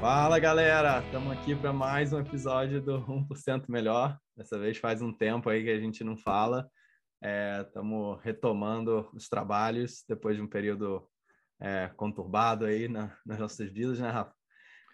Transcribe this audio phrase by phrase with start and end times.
[0.00, 4.18] Fala galera, estamos aqui para mais um episódio do 1% Melhor.
[4.36, 6.68] Dessa vez faz um tempo aí que a gente não fala.
[7.60, 11.08] Estamos é, retomando os trabalhos depois de um período
[11.60, 14.34] é, conturbado aí na, nas nossas vidas, né, Rafa?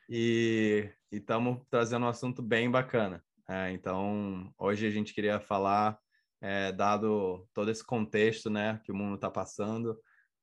[0.09, 3.23] E estamos trazendo um assunto bem bacana.
[3.49, 5.99] É, então, hoje a gente queria falar,
[6.41, 9.99] é, dado todo esse contexto né, que o mundo está passando,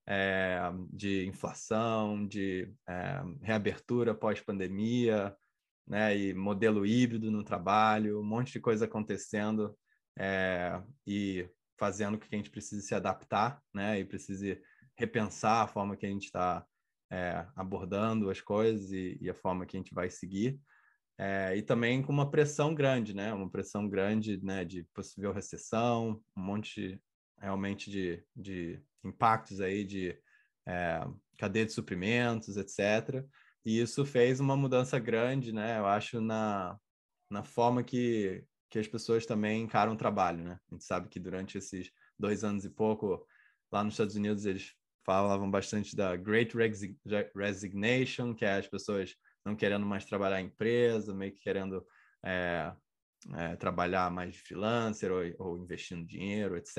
[0.07, 0.57] é,
[0.89, 5.35] de inflação, de é, reabertura pós-pandemia,
[5.85, 9.77] né, e modelo híbrido no trabalho, um monte de coisa acontecendo
[10.17, 14.61] é, e fazendo que a gente precise se adaptar, né, e precise
[14.95, 16.65] repensar a forma que a gente está
[17.11, 20.59] é, abordando as coisas e, e, a forma que a gente vai seguir.
[21.55, 26.41] E também com uma pressão grande, né, uma pressão grande, né, de possível recessão, um
[26.41, 27.01] monte
[27.39, 30.17] realmente de, de impactos aí de
[30.67, 31.05] é,
[31.37, 33.25] cadeia de suprimentos, etc.
[33.65, 35.77] E isso fez uma mudança grande, né?
[35.77, 36.77] Eu acho na,
[37.29, 40.59] na forma que, que as pessoas também encaram o trabalho, né?
[40.69, 43.25] A gente sabe que durante esses dois anos e pouco
[43.71, 44.73] lá nos Estados Unidos eles
[45.05, 46.53] falavam bastante da Great
[47.35, 51.85] Resignation, que é as pessoas não querendo mais trabalhar em empresa, meio que querendo
[52.25, 52.73] é,
[53.35, 56.77] é, trabalhar mais de freelancer ou, ou, investindo dinheiro, etc.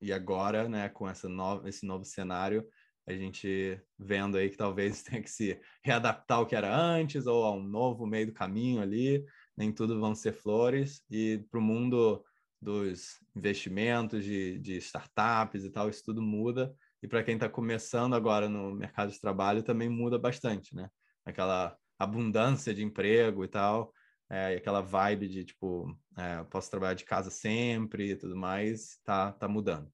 [0.00, 2.66] E agora, né, com essa nova, esse novo cenário,
[3.06, 7.44] a gente vendo aí que talvez tenha que se readaptar ao que era antes ou
[7.44, 9.24] a um novo meio do caminho ali,
[9.56, 12.24] nem tudo vão ser flores, e para o mundo
[12.60, 18.14] dos investimentos, de, de startups e tal, isso tudo muda, e para quem está começando
[18.14, 20.90] agora no mercado de trabalho também muda bastante, né?
[21.24, 23.92] Aquela abundância de emprego e tal,
[24.30, 28.98] é, e aquela vibe de tipo, é, posso trabalhar de casa sempre e tudo mais,
[29.04, 29.90] tá, tá mudando.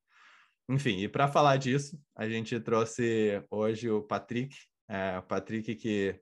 [0.69, 4.57] Enfim, e para falar disso, a gente trouxe hoje o Patrick,
[4.89, 6.21] é, o Patrick que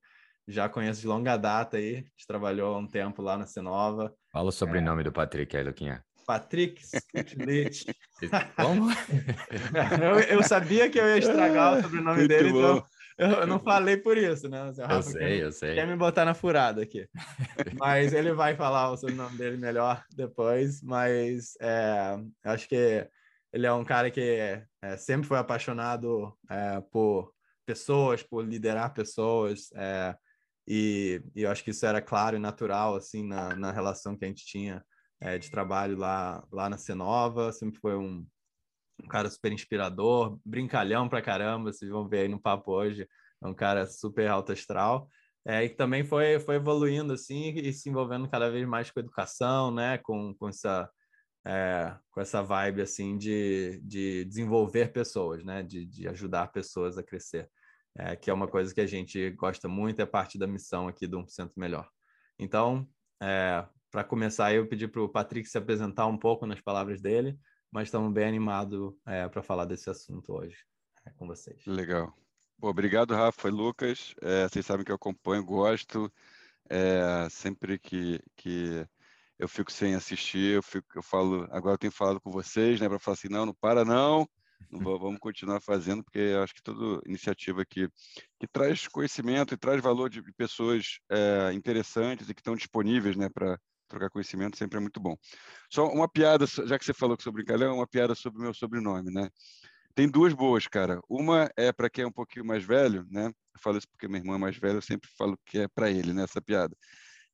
[0.48, 4.12] já conheço de longa data aí, a gente trabalhou há um tempo lá na Cenova.
[4.32, 5.04] Fala o sobrenome é...
[5.04, 6.04] do Patrick aí, Luquinha.
[6.26, 7.86] Patrick Skutlich.
[8.56, 8.90] Como?
[10.02, 12.58] eu, eu, sabia que eu ia estragar o sobrenome Muito dele, bom.
[12.58, 12.84] então
[13.20, 14.62] eu não falei por isso, né?
[14.62, 15.74] O Rafa eu sei, quer, eu sei.
[15.74, 17.08] Quer me botar na furada aqui.
[17.78, 20.82] Mas ele vai falar o sobrenome dele melhor depois.
[20.82, 23.06] Mas é, acho que
[23.52, 24.20] ele é um cara que
[24.82, 27.32] é, sempre foi apaixonado é, por
[27.66, 29.70] pessoas, por liderar pessoas.
[29.74, 30.16] É,
[30.66, 34.24] e, e, eu acho que isso era claro e natural assim na, na relação que
[34.24, 34.84] a gente tinha
[35.20, 37.52] é, de trabalho lá, lá na Cenova.
[37.52, 38.26] Sempre foi um,
[39.04, 43.08] um cara super inspirador, brincalhão pra caramba, vocês vão ver aí no papo hoje,
[43.42, 45.08] é um cara super alto astral,
[45.46, 49.70] é, e também foi, foi evoluindo assim e se envolvendo cada vez mais com educação,
[49.70, 50.90] né, com, com essa
[51.46, 57.02] é, com essa vibe assim de, de desenvolver pessoas, né, de, de ajudar pessoas a
[57.02, 57.48] crescer,
[57.96, 61.06] é, que é uma coisa que a gente gosta muito, é parte da missão aqui
[61.06, 61.88] do 1% Melhor.
[62.38, 62.86] Então,
[63.22, 67.38] é, para começar, eu pedi para o Patrick se apresentar um pouco nas palavras dele,
[67.70, 70.56] mas estamos bem animados é, para falar desse assunto hoje
[71.06, 71.64] é, com vocês.
[71.66, 72.12] Legal.
[72.58, 74.14] Bom, obrigado, Rafa e Lucas.
[74.20, 76.12] É, vocês sabem que eu acompanho, gosto.
[76.68, 78.86] É, sempre que, que
[79.38, 82.88] eu fico sem assistir, eu, fico, eu falo, agora eu tenho falado com vocês, né,
[82.88, 84.28] para falar assim, não, não para não,
[84.70, 87.88] vamos continuar fazendo, porque eu acho que toda iniciativa que,
[88.38, 93.28] que traz conhecimento e traz valor de pessoas é, interessantes e que estão disponíveis né,
[93.28, 93.58] para
[93.90, 95.16] trocar conhecimento sempre é muito bom.
[95.70, 98.54] Só uma piada, já que você falou que sou brincalhão, uma piada sobre o meu
[98.54, 99.28] sobrenome, né?
[99.94, 101.00] Tem duas boas, cara.
[101.08, 103.26] Uma é para quem é um pouquinho mais velho, né?
[103.26, 105.90] Eu falo isso porque meu irmão é mais velho, eu sempre falo que é para
[105.90, 106.22] ele, né?
[106.24, 106.74] Essa piada.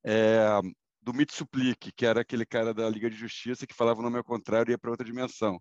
[0.04, 0.60] É,
[1.06, 4.24] do Mitsuplique, que era aquele cara da Liga de Justiça que falava o nome ao
[4.24, 5.60] contrário e ia para outra dimensão.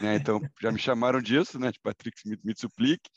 [0.00, 0.16] Né?
[0.16, 1.70] Então, já me chamaram disso, né?
[1.70, 3.10] de Patrick Mitsuplique.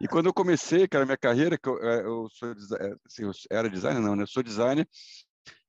[0.00, 3.32] E quando eu comecei, cara, minha carreira, que eu, é, eu sou é, assim, eu
[3.50, 4.22] era designer, não, né?
[4.22, 4.88] Eu sou designer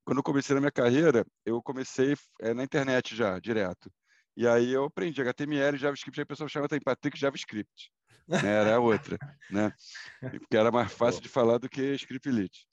[0.08, 3.92] quando eu comecei na minha carreira, eu comecei é, na internet já, direto.
[4.38, 7.92] E aí eu aprendi HTML, JavaScript, aí a pessoa chama em Patrick JavaScript.
[8.26, 8.40] Né?
[8.42, 9.18] Era a outra,
[9.52, 9.70] né?
[10.40, 12.66] Porque era mais fácil de falar do que Scriptlit.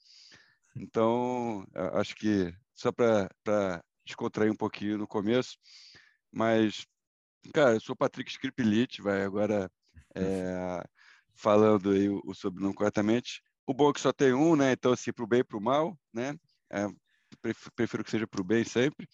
[0.77, 5.57] Então, acho que só para descontrair um pouquinho no começo,
[6.31, 6.85] mas,
[7.53, 9.69] cara, eu sou Patrick Scriptlit, vai agora
[10.15, 10.81] é,
[11.33, 13.41] falando aí o, o sobrenome corretamente.
[13.67, 14.71] O bom é que só tem um, né?
[14.71, 16.33] Então, assim, para o bem e para o mal, né?
[16.71, 16.87] É,
[17.75, 19.07] prefiro que seja para o bem sempre,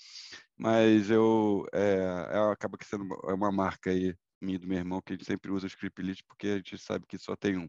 [0.57, 1.98] mas eu é,
[2.31, 5.16] é, acaba que sendo uma, é uma marca aí minha do meu irmão que a
[5.16, 7.68] gente sempre usa o Scriptlit porque a gente sabe que só tem um.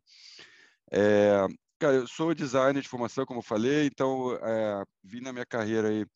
[0.90, 1.46] É,
[1.78, 5.88] cara, eu sou designer de formação, como eu falei, então é, vim na minha carreira
[5.88, 6.06] aí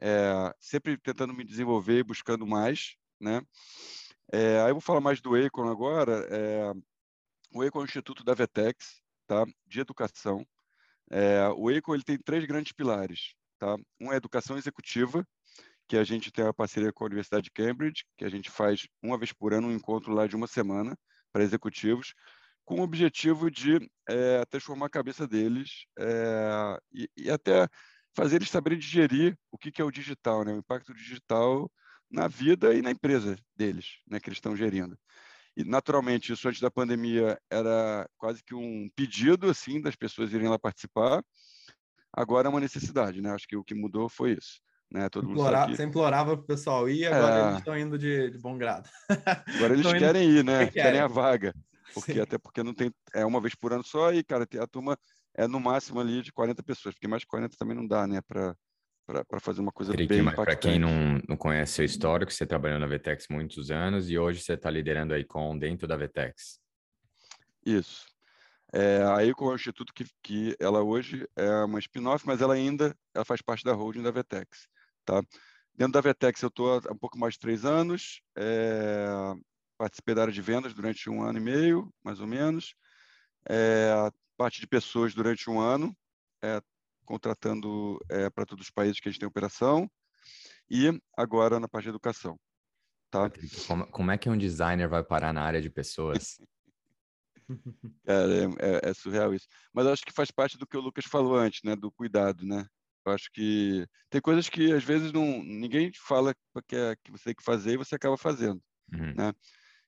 [0.00, 3.40] é, sempre tentando me desenvolver e buscando mais, né?
[4.32, 6.26] Aí eu vou falar mais do Econ agora.
[7.52, 9.44] O Econ é o Instituto da Vetex, tá?
[9.66, 10.44] De educação.
[11.10, 13.34] É, o EICO ele tem três grandes pilares.
[13.64, 13.76] Tá?
[13.98, 15.26] Um é educação executiva,
[15.88, 18.86] que a gente tem uma parceria com a Universidade de Cambridge, que a gente faz
[19.02, 20.94] uma vez por ano um encontro lá de uma semana
[21.32, 22.12] para executivos,
[22.62, 27.66] com o objetivo de é, transformar a cabeça deles é, e, e, até
[28.14, 30.52] fazer eles saberem digerir o que, que é o digital, né?
[30.52, 31.70] o impacto digital
[32.10, 34.96] na vida e na empresa deles, né, que eles estão gerindo.
[35.56, 40.48] E, naturalmente, isso antes da pandemia era quase que um pedido assim das pessoas irem
[40.48, 41.24] lá participar.
[42.16, 43.30] Agora é uma necessidade, né?
[43.30, 44.60] Acho que o que mudou foi isso.
[44.90, 45.08] Né?
[45.08, 45.66] Todo Implora...
[45.66, 47.46] Você implorava para o pessoal ir, agora é...
[47.46, 48.88] eles estão indo de, de, bom grado.
[49.56, 50.66] Agora eles querem ir, né?
[50.70, 50.72] Querem.
[50.72, 51.54] querem a vaga.
[51.92, 52.92] Porque, até porque não tem.
[53.14, 54.98] É uma vez por ano só, e, cara, a turma
[55.36, 58.20] é no máximo ali de 40 pessoas, porque mais de 40 também não dá, né?
[58.26, 58.56] Para
[59.06, 62.78] para fazer uma coisa Trick, bem Para quem não, não conhece seu histórico, você trabalhou
[62.78, 66.58] na Vetex muitos anos e hoje você está liderando a Icon dentro da Vetex.
[67.66, 68.06] Isso.
[68.76, 72.54] É, a Icon é um instituto que, que ela hoje é uma spin-off, mas ela
[72.54, 74.66] ainda ela faz parte da holding da Vetex.
[75.04, 75.22] Tá?
[75.72, 79.06] Dentro da Vetex eu estou há um pouco mais de três anos, é,
[79.78, 82.74] participei da área de vendas durante um ano e meio, mais ou menos,
[83.48, 83.92] é,
[84.36, 85.96] parte de pessoas durante um ano,
[86.42, 86.60] é,
[87.04, 89.88] contratando é, para todos os países que a gente tem operação,
[90.68, 92.36] e agora na parte de educação.
[93.08, 93.30] Tá?
[93.68, 96.40] Como, como é que um designer vai parar na área de pessoas?
[98.06, 98.44] Cara, é,
[98.86, 99.46] é, é, surreal isso.
[99.72, 101.76] Mas acho que faz parte do que o Lucas falou antes, né?
[101.76, 102.66] Do cuidado, né?
[103.06, 106.34] Eu acho que tem coisas que às vezes não ninguém fala
[106.66, 108.62] que, é, que você tem que fazer e você acaba fazendo,
[108.92, 109.14] uhum.
[109.14, 109.32] né?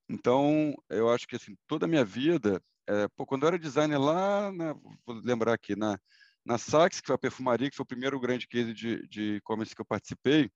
[0.09, 3.99] Então, eu acho que assim, toda a minha vida, é, pô, quando eu era designer
[3.99, 5.99] lá, na, vou lembrar aqui, na,
[6.45, 9.81] na Saks, que foi a perfumaria, que foi o primeiro grande case de e-commerce que
[9.81, 10.51] eu participei,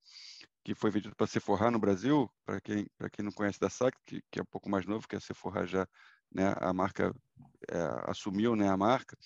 [0.64, 4.22] que foi vendido para Sephora no Brasil, para quem, quem não conhece da Saks, que,
[4.30, 5.86] que é um pouco mais novo, que a Sephora já,
[6.32, 7.14] né, a marca
[7.70, 9.16] é, assumiu né, a marca,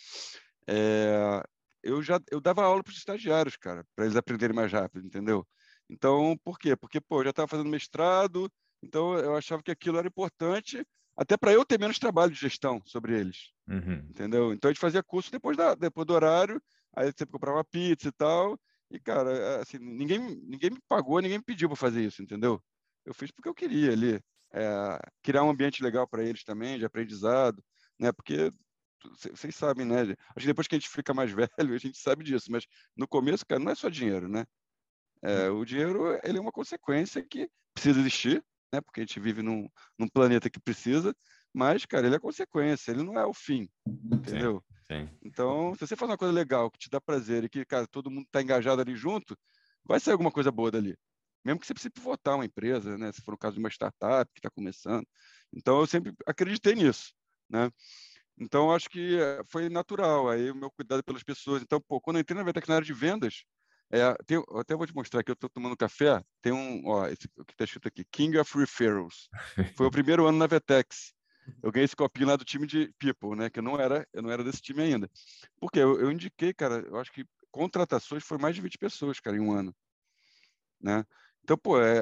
[0.67, 1.43] é,
[1.83, 5.47] eu já eu dava aula para os estagiários, cara, para eles aprenderem mais rápido, entendeu?
[5.89, 6.75] Então, por quê?
[6.75, 8.51] Porque, pô, eu já estava fazendo mestrado,
[8.83, 12.83] então eu achava que aquilo era importante até para eu ter menos trabalho de gestão
[12.85, 13.53] sobre eles.
[13.69, 14.07] Uhum.
[14.11, 14.53] Entendeu?
[14.53, 16.61] Então a gente fazia curso depois, da, depois do horário,
[16.95, 18.59] aí você comprava pizza e tal.
[18.95, 22.63] E, cara, assim, ninguém, ninguém me pagou, ninguém me pediu para fazer isso, entendeu?
[23.05, 24.21] Eu fiz porque eu queria ali.
[24.53, 27.61] É, criar um ambiente legal para eles também, de aprendizado,
[27.99, 28.13] né?
[28.13, 28.53] Porque
[29.33, 30.03] vocês sabem, né?
[30.03, 32.65] Acho que depois que a gente fica mais velho, a gente sabe disso, mas
[32.97, 34.45] no começo, cara, não é só dinheiro, né?
[35.23, 35.59] É, uhum.
[35.59, 38.81] o dinheiro ele é uma consequência que precisa existir, né?
[38.81, 39.69] Porque a gente vive num,
[39.99, 41.13] num planeta que precisa,
[41.53, 44.63] mas, cara, ele é consequência, ele não é o fim, entendeu?
[44.87, 45.09] Sim.
[45.23, 48.11] Então, se você faz uma coisa legal, que te dá prazer e que, cara, todo
[48.11, 49.37] mundo está engajado ali junto,
[49.85, 50.97] vai sair alguma coisa boa dali.
[51.45, 53.13] Mesmo que você precise pivotar uma empresa, né?
[53.13, 55.07] Se for o caso de uma startup que está começando.
[55.53, 57.13] Então, eu sempre acreditei nisso,
[57.49, 57.71] né?
[58.39, 60.29] Então, acho que eh, foi natural.
[60.29, 61.63] Aí, o meu cuidado pelas pessoas.
[61.63, 63.45] Então, pô, quando eu entrei na veterinária de vendas,
[63.91, 67.29] é, tem, até vou te mostrar aqui, eu estou tomando café, tem um, ó, esse,
[67.39, 69.29] o que está escrito aqui, King of Referrals.
[69.77, 71.14] Foi o primeiro ano na Vetex.
[71.63, 73.51] Eu ganhei esse copinho lá do time de People, né?
[73.51, 75.11] Que eu não era, eu não era desse time ainda.
[75.61, 79.37] Porque eu, eu indiquei, cara, eu acho que contratações foi mais de 20 pessoas, cara,
[79.37, 79.75] em um ano.
[80.81, 81.05] Né?
[81.45, 81.99] Então, pô, é,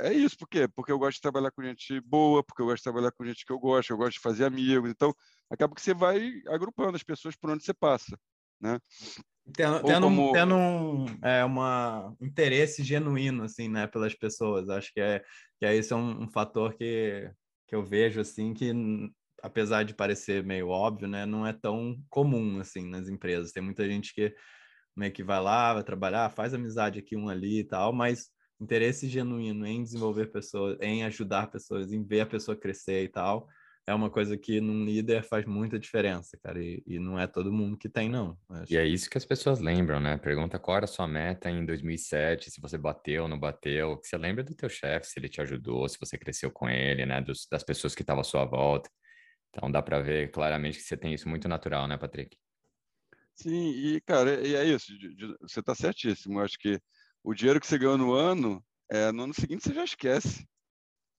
[0.00, 0.36] é, é, isso.
[0.36, 0.66] Por quê?
[0.66, 3.44] Porque eu gosto de trabalhar com gente boa, porque eu gosto de trabalhar com gente
[3.44, 4.90] que eu gosto, eu gosto de fazer amigos.
[4.90, 5.14] Então,
[5.50, 8.18] acaba que você vai agrupando as pessoas por onde você passa,
[8.58, 8.80] né?
[9.54, 10.32] Tendo, tendo, como...
[10.32, 14.68] tendo um, é, uma, um interesse genuíno, assim, né, pelas pessoas.
[14.68, 15.22] Acho que é,
[15.58, 17.30] que é isso é um, um, fator que,
[17.68, 18.72] que eu vejo, assim, que
[19.42, 23.52] apesar de parecer meio óbvio, né, não é tão comum, assim, nas empresas.
[23.52, 24.34] Tem muita gente que
[24.96, 29.08] meio que vai lá, vai trabalhar, faz amizade aqui, um ali e tal, mas interesse
[29.08, 33.46] genuíno em desenvolver pessoas, em ajudar pessoas, em ver a pessoa crescer e tal,
[33.88, 37.50] é uma coisa que num líder faz muita diferença, cara, e, e não é todo
[37.50, 38.38] mundo que tem, não.
[38.68, 40.18] E é isso que as pessoas lembram, né?
[40.18, 44.06] Pergunta qual era a sua meta em 2007, se você bateu ou não bateu, que
[44.06, 47.22] você lembra do teu chefe, se ele te ajudou, se você cresceu com ele, né?
[47.22, 48.90] Dos, das pessoas que estavam à sua volta.
[49.48, 52.36] Então dá para ver claramente que você tem isso muito natural, né, Patrick?
[53.34, 54.92] Sim, e cara, e é isso,
[55.40, 56.40] você está certíssimo.
[56.40, 56.78] Eu acho que
[57.24, 60.46] o dinheiro que você ganhou no ano, é, no ano seguinte você já esquece,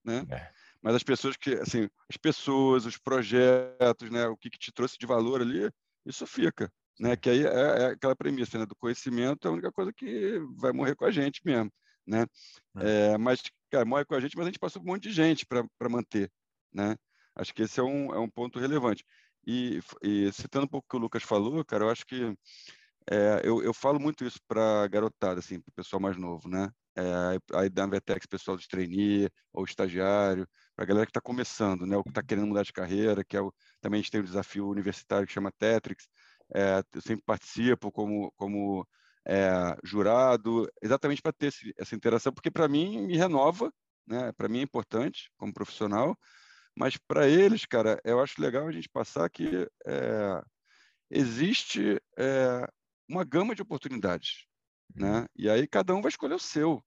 [0.04, 0.24] né?
[0.30, 4.72] É mas as pessoas que, assim, as pessoas, os projetos, né, o que, que te
[4.72, 5.70] trouxe de valor ali,
[6.06, 7.16] isso fica, né?
[7.16, 10.72] Que aí é, é, aquela premissa, né, do conhecimento é a única coisa que vai
[10.72, 11.70] morrer com a gente mesmo,
[12.06, 12.26] né?
[12.78, 13.12] É.
[13.12, 15.12] É, mas, cara, morre com a gente, mas a gente passou por um monte de
[15.12, 16.30] gente para manter,
[16.72, 16.96] né?
[17.34, 19.04] Acho que esse é um, é um ponto relevante.
[19.46, 22.34] E, e citando um pouco o que o Lucas falou, cara, eu acho que
[23.10, 26.70] é, eu, eu falo muito isso para garotada, assim, para o pessoal mais novo, né?
[26.96, 30.46] É, aí da Vetex, pessoal de trainee ou estagiário,
[30.80, 33.36] para a galera que está começando, né, ou que está querendo mudar de carreira, que
[33.36, 36.08] é o, também a gente tem um desafio universitário que chama Tetrix,
[36.54, 38.88] é, eu sempre participo como, como
[39.28, 43.70] é, jurado, exatamente para ter esse, essa interação, porque para mim me renova,
[44.06, 44.32] né?
[44.32, 46.18] Para mim é importante como profissional,
[46.74, 50.42] mas para eles, cara, eu acho legal a gente passar que é,
[51.10, 52.66] existe é,
[53.06, 54.46] uma gama de oportunidades,
[54.94, 55.20] né?
[55.20, 55.26] Uhum.
[55.36, 56.82] E aí cada um vai escolher o seu,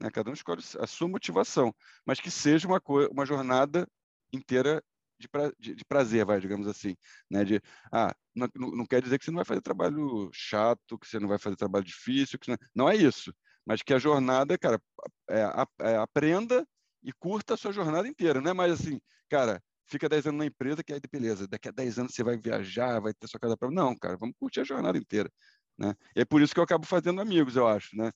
[0.00, 0.10] né?
[0.10, 1.74] Cada um escolhe a sua motivação,
[2.06, 2.80] mas que seja uma
[3.10, 3.86] uma jornada
[4.32, 4.82] inteira
[5.18, 6.96] de, pra, de, de, prazer, vai, digamos assim,
[7.30, 7.44] né?
[7.44, 7.60] De,
[7.92, 11.28] ah, não, não, quer dizer que você não vai fazer trabalho chato, que você não
[11.28, 13.32] vai fazer trabalho difícil, que não, não é isso,
[13.66, 14.80] mas que a jornada, cara,
[15.28, 15.42] é,
[15.80, 16.66] é, aprenda
[17.02, 20.46] e curta a sua jornada inteira, não é mais assim, cara, fica 10 anos na
[20.46, 23.56] empresa que aí beleza, daqui a 10 anos você vai viajar, vai ter sua casa
[23.56, 25.30] para não, cara, vamos curtir a jornada inteira,
[25.78, 25.94] né?
[26.16, 28.10] E é por isso que eu acabo fazendo amigos, eu acho, né?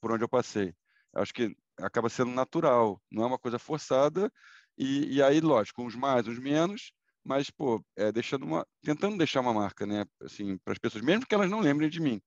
[0.00, 0.74] por onde eu passei.
[1.14, 4.32] Acho que acaba sendo natural, não é uma coisa forçada,
[4.76, 6.92] e, e aí, lógico, uns mais, uns menos,
[7.24, 11.26] mas, pô, é, deixando uma, tentando deixar uma marca, né, assim, para as pessoas, mesmo
[11.26, 12.20] que elas não lembrem de mim.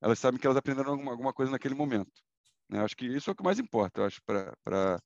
[0.00, 2.12] Elas sabem que elas aprenderam alguma, alguma coisa naquele momento.
[2.68, 2.80] Né?
[2.80, 5.00] Acho que isso é o que mais importa, eu acho, para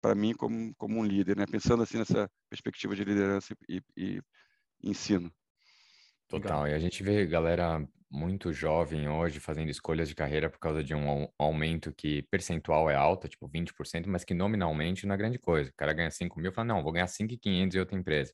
[0.00, 1.44] para mim como, como um líder, né?
[1.46, 4.20] Pensando assim nessa perspectiva de liderança e, e,
[4.82, 5.30] e ensino.
[6.28, 6.66] Total.
[6.66, 10.94] E a gente vê galera muito jovem hoje fazendo escolhas de carreira por causa de
[10.94, 15.70] um aumento que percentual é alto, tipo 20%, mas que nominalmente não é grande coisa.
[15.70, 18.32] O cara ganha 5 mil e fala, não, vou ganhar 5,500 em outra empresa.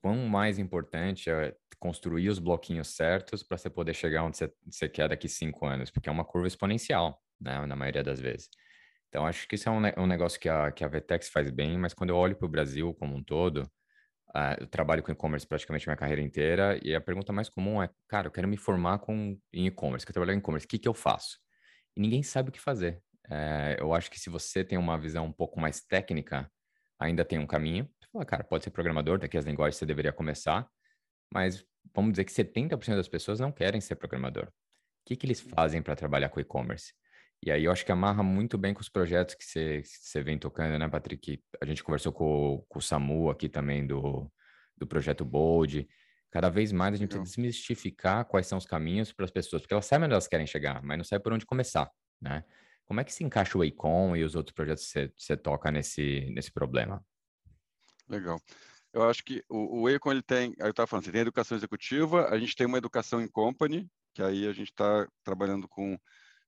[0.00, 5.08] Quão mais importante é construir os bloquinhos certos para você poder chegar onde você, quer
[5.08, 8.48] daqui cinco anos, porque é uma curva exponencial, né, na maioria das vezes.
[9.08, 11.78] Então, acho que isso é um, um negócio que a, que a Vetex faz bem,
[11.78, 13.70] mas quando eu olho para o Brasil como um todo,
[14.34, 17.88] Uh, eu trabalho com e-commerce praticamente minha carreira inteira e a pergunta mais comum é,
[18.08, 20.88] cara, eu quero me formar com, em e-commerce, quero trabalhar em e-commerce, o que, que
[20.88, 21.38] eu faço?
[21.96, 23.00] E ninguém sabe o que fazer.
[23.30, 26.50] É, eu acho que se você tem uma visão um pouco mais técnica,
[26.98, 27.88] ainda tem um caminho.
[28.00, 30.68] Você fala, cara, pode ser programador, daqui as linguagens você deveria começar,
[31.32, 31.64] mas
[31.94, 34.46] vamos dizer que 70% das pessoas não querem ser programador.
[34.46, 34.50] O
[35.06, 36.92] que, que eles fazem para trabalhar com e-commerce?
[37.42, 40.38] E aí eu acho que amarra muito bem com os projetos que você, você vem
[40.38, 41.42] tocando, né, Patrick?
[41.60, 44.30] A gente conversou com, com o Samu aqui também do,
[44.76, 45.86] do projeto Bold.
[46.30, 49.74] Cada vez mais a gente precisa desmistificar quais são os caminhos para as pessoas, porque
[49.74, 52.44] elas sabem onde elas querem chegar, mas não sabem por onde começar, né?
[52.86, 55.70] Como é que se encaixa o Acon e os outros projetos que você, você toca
[55.70, 57.04] nesse, nesse problema?
[58.08, 58.38] Legal.
[58.92, 62.28] Eu acho que o, o Acon, ele tem, eu estava falando, você tem educação executiva,
[62.28, 65.98] a gente tem uma educação em company, que aí a gente está trabalhando com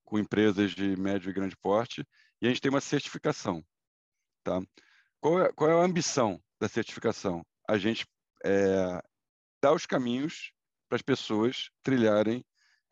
[0.06, 2.06] com empresas de médio e grande porte,
[2.40, 3.62] e a gente tem uma certificação.
[4.42, 4.62] Tá?
[5.20, 7.44] Qual, é, qual é a ambição da certificação?
[7.68, 8.06] A gente
[8.44, 9.02] é,
[9.60, 10.52] dá os caminhos
[10.88, 12.44] para as pessoas trilharem,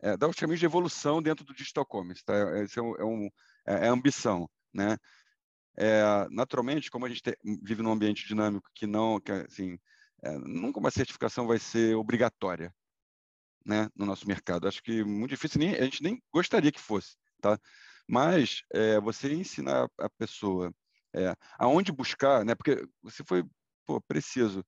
[0.03, 2.23] é, os caminhos de evolução dentro do digital commerce.
[2.23, 2.33] Tá?
[2.35, 3.29] É, um, é, um,
[3.65, 4.49] é, é a ambição.
[4.73, 4.97] Né?
[5.77, 9.79] É, naturalmente, como a gente te, vive num ambiente dinâmico que não, que, assim,
[10.21, 12.73] é, nunca uma certificação vai ser obrigatória
[13.65, 14.67] né, no nosso mercado.
[14.67, 17.59] Acho que muito difícil, nem, a gente nem gostaria que fosse, tá?
[18.07, 20.71] Mas é, você ensinar a pessoa
[21.13, 22.53] é, aonde buscar, né?
[22.55, 23.43] Porque você foi
[23.85, 24.63] pô, preciso.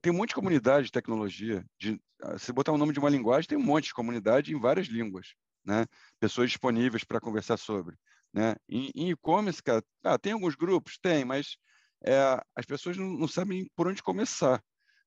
[0.00, 1.64] Tem um monte de comunidade de tecnologia.
[1.78, 4.60] De, ah, se botar o nome de uma linguagem, tem um monte de comunidade em
[4.60, 5.34] várias línguas,
[5.64, 5.86] né?
[6.20, 7.96] Pessoas disponíveis para conversar sobre,
[8.32, 8.54] né?
[8.68, 9.60] Em e-commerce,
[10.04, 11.56] ah, tem alguns grupos, tem, mas
[12.04, 14.62] é, as pessoas não, não sabem por onde começar,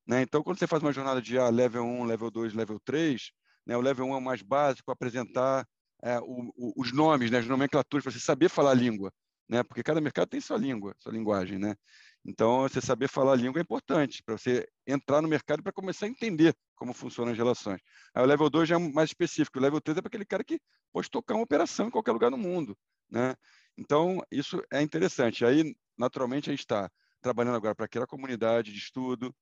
[0.08, 0.22] né?
[0.22, 3.32] Então, quando você faz uma jornada de ah, level 1, level 2, level 3,
[3.66, 5.68] né, o level 1 é o mais básico, apresentar
[6.04, 9.12] é, o, o, os nomes, né, as nomenclaturas, para você saber falar a língua,
[9.50, 9.64] né?
[9.64, 11.58] porque cada mercado tem sua língua, sua linguagem.
[11.58, 11.76] Né?
[12.24, 16.06] Então, você saber falar a língua é importante para você entrar no mercado para começar
[16.06, 17.82] a entender como funcionam as relações.
[18.14, 20.44] Aí, o level 2 já é mais específico, o level 3 é para aquele cara
[20.44, 20.60] que
[20.92, 22.78] pode tocar uma operação em qualquer lugar do mundo.
[23.10, 23.36] Né?
[23.78, 25.46] Então, isso é interessante.
[25.46, 26.90] Aí, naturalmente, a gente está
[27.22, 29.34] trabalhando agora para aquela comunidade de estudo,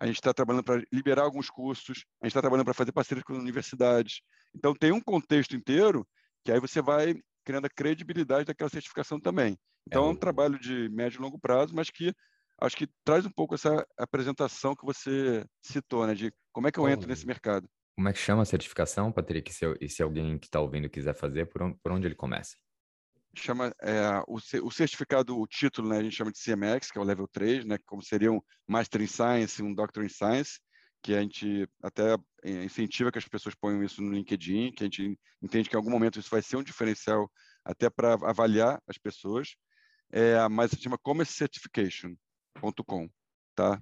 [0.00, 3.22] a gente está trabalhando para liberar alguns cursos, a gente está trabalhando para fazer parcerias
[3.22, 4.22] com universidades.
[4.54, 6.08] Então, tem um contexto inteiro
[6.42, 7.14] que aí você vai
[7.44, 9.58] criando a credibilidade daquela certificação também.
[9.86, 12.14] Então, é, é um trabalho de médio e longo prazo, mas que
[12.62, 16.78] acho que traz um pouco essa apresentação que você citou, né, de como é que
[16.78, 17.68] eu entro nesse mercado.
[17.94, 19.52] Como é que chama a certificação, Patrick?
[19.80, 22.56] E se, alguém que está ouvindo quiser fazer, por onde, por onde ele começa?
[23.36, 27.00] Chama é, o, o, certificado, o título, né, a gente chama de CMX, que é
[27.00, 30.58] o level 3, né, como seria um Master in Science, um Doctor in Science,
[31.02, 34.86] que a gente até é, incentiva que as pessoas ponham isso no LinkedIn, que a
[34.86, 37.30] gente entende que em algum momento isso vai ser um diferencial
[37.64, 39.54] até para avaliar as pessoas,
[40.12, 43.08] é, mas se chama commercecertification.com,
[43.54, 43.80] tá?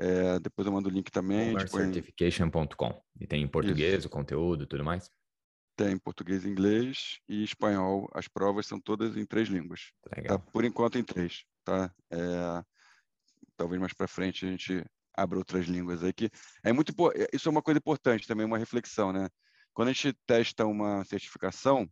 [0.00, 1.52] É, depois eu mando o link também.
[1.52, 3.02] Commercecertification.com.
[3.20, 4.06] E tem em português isso.
[4.06, 5.10] o conteúdo e tudo mais?
[5.78, 8.10] Tem português, inglês e espanhol.
[8.12, 9.92] As provas são todas em três línguas.
[10.26, 10.36] Tá?
[10.36, 11.44] Por enquanto em três.
[11.64, 11.94] Tá?
[12.10, 12.64] É,
[13.56, 14.84] talvez mais para frente a gente
[15.16, 16.28] abra outras línguas aí, que
[16.64, 16.92] é muito,
[17.32, 19.28] isso é uma coisa importante também, uma reflexão, né?
[19.72, 21.88] Quando a gente testa uma certificação,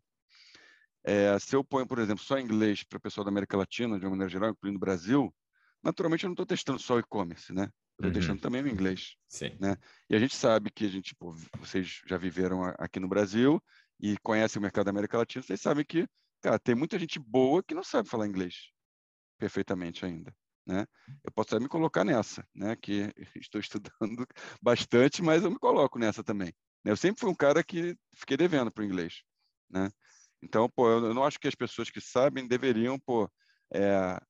[1.04, 4.04] é, se eu ponho, por exemplo, só inglês para o pessoal da América Latina, de
[4.04, 5.32] uma maneira geral, incluindo o Brasil,
[5.80, 7.70] naturalmente eu não estou testando só o e-commerce, né?
[7.96, 8.12] Estou uhum.
[8.12, 9.16] testando também o inglês.
[9.26, 9.56] Sim.
[9.58, 9.76] Né?
[10.08, 13.62] E a gente sabe que a gente, pô, vocês já viveram aqui no Brasil
[13.98, 16.06] e conhecem o mercado da América Latina, vocês sabem que,
[16.42, 18.70] cara, tem muita gente boa que não sabe falar inglês
[19.38, 20.34] perfeitamente ainda.
[20.66, 20.84] Né?
[21.24, 22.74] Eu posso até me colocar nessa, né?
[22.76, 24.26] Que estou estudando
[24.60, 26.52] bastante, mas eu me coloco nessa também.
[26.84, 29.22] Eu sempre fui um cara que fiquei devendo para o inglês,
[29.70, 29.90] né?
[30.42, 33.30] Então, pô, eu não acho que as pessoas que sabem deveriam, pô,
[33.72, 34.20] é,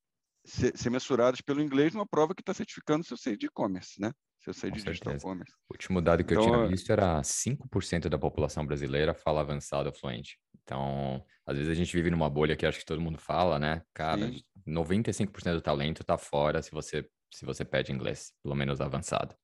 [0.46, 4.00] ser, ser, mensuradas pelo inglês numa prova que está certificando se eu sei de e-commerce,
[4.00, 4.12] né?
[4.40, 5.52] Se eu sei Com de digital commerce.
[5.68, 9.40] O último dado que então, eu tinha é visto era 5% da população brasileira fala
[9.40, 10.38] avançado ou fluente.
[10.62, 13.82] Então, às vezes a gente vive numa bolha que acho que todo mundo fala, né?
[13.92, 14.42] Cara, Sim.
[14.66, 19.34] 95% do talento está fora se você se você pede inglês, pelo menos avançado.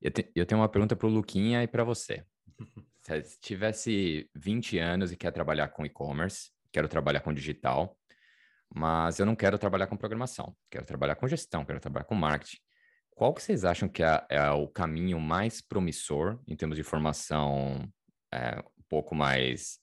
[0.00, 2.24] Eu, te, eu tenho uma pergunta para o Luquinha e para você.
[3.02, 7.98] Se tivesse 20 anos e quer trabalhar com e-commerce, quero trabalhar com digital,
[8.74, 12.58] mas eu não quero trabalhar com programação, quero trabalhar com gestão, quero trabalhar com marketing.
[13.10, 17.88] Qual que vocês acham que é, é o caminho mais promissor em termos de formação
[18.32, 19.78] é, um pouco mais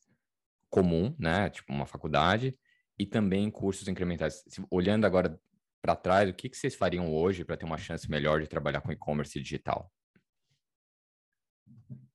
[0.70, 1.50] comum, né?
[1.50, 2.58] Tipo uma faculdade,
[3.00, 4.44] e também cursos incrementais.
[4.70, 5.40] Olhando agora
[5.82, 8.82] para trás, o que, que vocês fariam hoje para ter uma chance melhor de trabalhar
[8.82, 9.90] com e-commerce digital?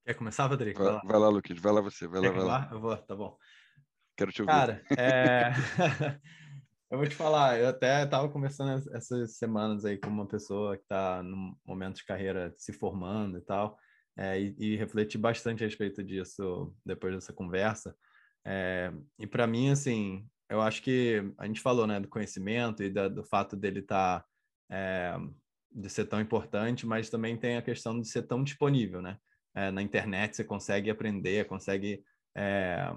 [0.04, 0.78] Quer começar, Rodrigo?
[0.78, 2.68] Vai, vai lá, vai lá Luquinhos, vai lá você, vai Quer lá, vai lá.
[2.70, 3.36] Eu vou, tá bom.
[4.14, 4.52] Quero te ouvir.
[4.52, 5.52] Cara, é...
[6.90, 10.82] eu vou te falar, eu até estava conversando essas semanas aí com uma pessoa que
[10.82, 13.76] está no momento de carreira se formando e tal,
[14.16, 17.94] é, e, e refleti bastante a respeito disso depois dessa conversa.
[18.44, 22.90] É, e para mim, assim, eu acho que a gente falou, né, do conhecimento e
[22.90, 24.26] da, do fato dele estar tá,
[24.70, 25.16] é,
[25.72, 29.18] de ser tão importante, mas também tem a questão de ser tão disponível, né?
[29.54, 32.02] É, na internet você consegue aprender, consegue
[32.36, 32.92] é,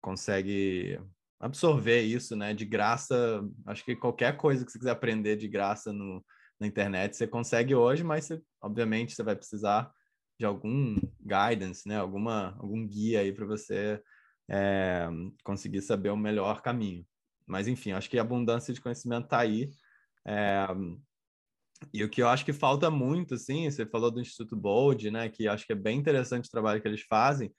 [0.00, 0.98] consegue
[1.40, 2.52] absorver isso, né?
[2.54, 6.24] De graça, acho que qualquer coisa que você quiser aprender de graça no,
[6.58, 9.90] na internet você consegue hoje, mas você, obviamente você vai precisar
[10.38, 11.98] de algum guidance, né?
[11.98, 14.00] Alguma algum guia aí para você
[14.48, 15.08] é,
[15.44, 17.04] conseguir saber o melhor caminho.
[17.46, 19.70] Mas, enfim, acho que a abundância de conhecimento está aí.
[20.26, 20.66] É,
[21.92, 25.28] e o que eu acho que falta muito, assim, você falou do Instituto Bold, né,
[25.28, 27.52] que acho que é bem interessante o trabalho que eles fazem,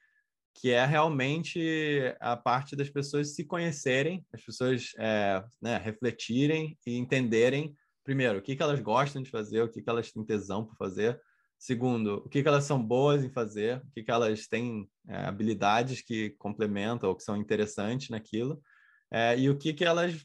[0.54, 6.96] que é realmente a parte das pessoas se conhecerem, as pessoas é, né, refletirem e
[6.96, 10.64] entenderem, primeiro, o que, que elas gostam de fazer, o que, que elas têm tesão
[10.64, 11.20] por fazer,
[11.60, 15.26] Segundo, o que, que elas são boas em fazer, o que, que elas têm é,
[15.26, 18.62] habilidades que complementam ou que são interessantes naquilo,
[19.10, 20.24] é, e o que, que elas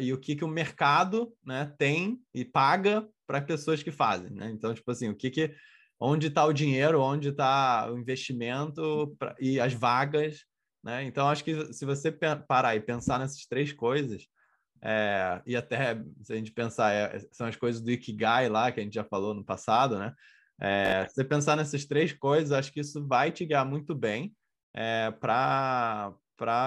[0.00, 4.30] e o que, que o mercado né, tem e paga para pessoas que fazem.
[4.30, 4.50] Né?
[4.50, 5.54] Então, tipo assim, o que, que
[6.02, 10.44] onde está o dinheiro, onde está o investimento pra, e as vagas.
[10.82, 11.04] Né?
[11.04, 14.26] Então, acho que se você parar e pensar nessas três coisas,
[14.82, 18.80] é, e até, se a gente pensar, é, são as coisas do Ikigai lá, que
[18.80, 20.12] a gente já falou no passado, né?
[20.60, 24.34] É, se você pensar nessas três coisas, acho que isso vai te guiar muito bem
[24.74, 26.12] é, para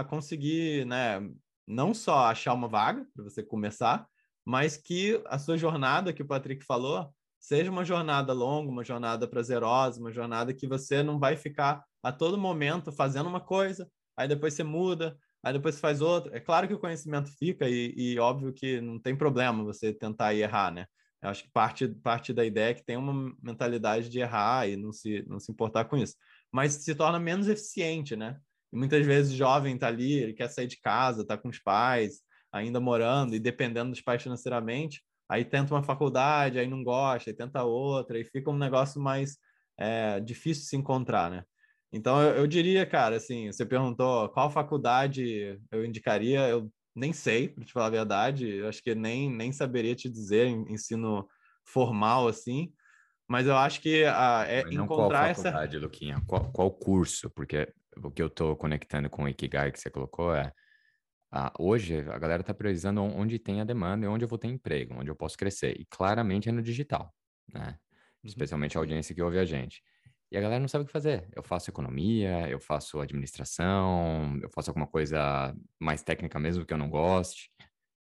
[0.09, 1.19] conseguir, né?
[1.67, 4.07] Não só achar uma vaga para você começar,
[4.45, 7.13] mas que a sua jornada, que o Patrick falou,
[7.45, 12.11] seja uma jornada longa, uma jornada prazerosa, uma jornada que você não vai ficar a
[12.11, 16.35] todo momento fazendo uma coisa, aí depois você muda, aí depois você faz outra.
[16.35, 20.33] É claro que o conhecimento fica e, e óbvio que não tem problema você tentar
[20.33, 20.87] errar, né?
[21.21, 24.75] Eu acho que parte, parte da ideia é que tem uma mentalidade de errar e
[24.75, 26.15] não se, não se importar com isso.
[26.51, 28.39] Mas se torna menos eficiente, né?
[28.73, 31.59] E muitas vezes o jovem está ali, ele quer sair de casa, está com os
[31.59, 37.29] pais, ainda morando e dependendo dos pais financeiramente, aí tenta uma faculdade, aí não gosta,
[37.29, 39.37] aí tenta outra, e fica um negócio mais
[39.77, 41.43] é, difícil de se encontrar, né?
[41.91, 47.49] Então, eu, eu, diria, cara, assim, você perguntou qual faculdade eu indicaria, eu nem sei,
[47.49, 51.27] para te falar a verdade, eu acho que nem, nem saberia te dizer ensino
[51.65, 52.73] formal, assim,
[53.27, 55.85] mas eu acho que uh, é mas encontrar qual faculdade, essa...
[55.85, 59.89] Luquinha, qual, qual curso, porque o que eu estou conectando com o Ikigai que você
[59.89, 60.51] colocou é,
[61.35, 64.47] uh, hoje a galera está priorizando onde tem a demanda e onde eu vou ter
[64.47, 67.13] emprego, onde eu posso crescer, e claramente é no digital,
[67.53, 67.67] né?
[67.67, 67.99] Uhum.
[68.23, 69.83] Especialmente a audiência que ouve a gente.
[70.31, 71.29] E a galera não sabe o que fazer.
[71.35, 76.77] Eu faço economia, eu faço administração, eu faço alguma coisa mais técnica mesmo que eu
[76.77, 77.51] não goste.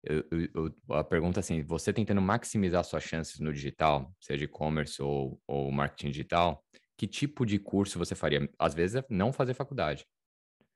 [0.02, 5.02] Eu, eu, a pergunta é assim, você tentando maximizar suas chances no digital, seja e-commerce
[5.02, 6.64] ou, ou marketing digital,
[6.96, 8.48] que tipo de curso você faria?
[8.58, 10.06] Às vezes é não fazer faculdade.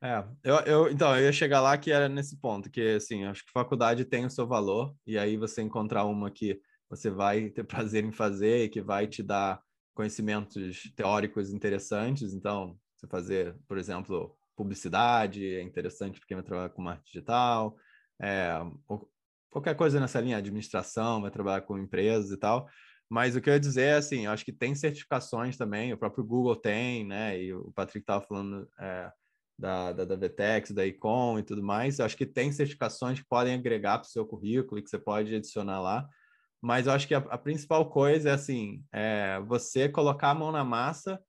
[0.02, 3.44] É, eu, eu, então, eu ia chegar lá que era nesse ponto, que assim, acho
[3.44, 6.58] que faculdade tem o seu valor, e aí você encontrar uma que
[6.88, 9.60] você vai ter prazer em fazer e que vai te dar
[9.94, 12.32] conhecimentos teóricos interessantes.
[12.32, 17.76] Então, você fazer, por exemplo, publicidade é interessante porque vai trabalhar com marketing digital,
[18.20, 18.58] é,
[19.50, 22.66] qualquer coisa nessa linha, administração, vai trabalhar com empresas e tal.
[23.08, 25.98] Mas o que eu ia dizer é assim, eu acho que tem certificações também, o
[25.98, 27.40] próprio Google tem, né?
[27.42, 29.10] E o Patrick estava falando é,
[29.60, 31.98] da, da, da Vtex, da Icon e tudo mais.
[31.98, 34.98] Eu acho que tem certificações que podem agregar para o seu currículo e que você
[34.98, 36.08] pode adicionar lá.
[36.62, 40.50] Mas eu acho que a, a principal coisa é assim, é você colocar a mão
[40.50, 41.22] na massa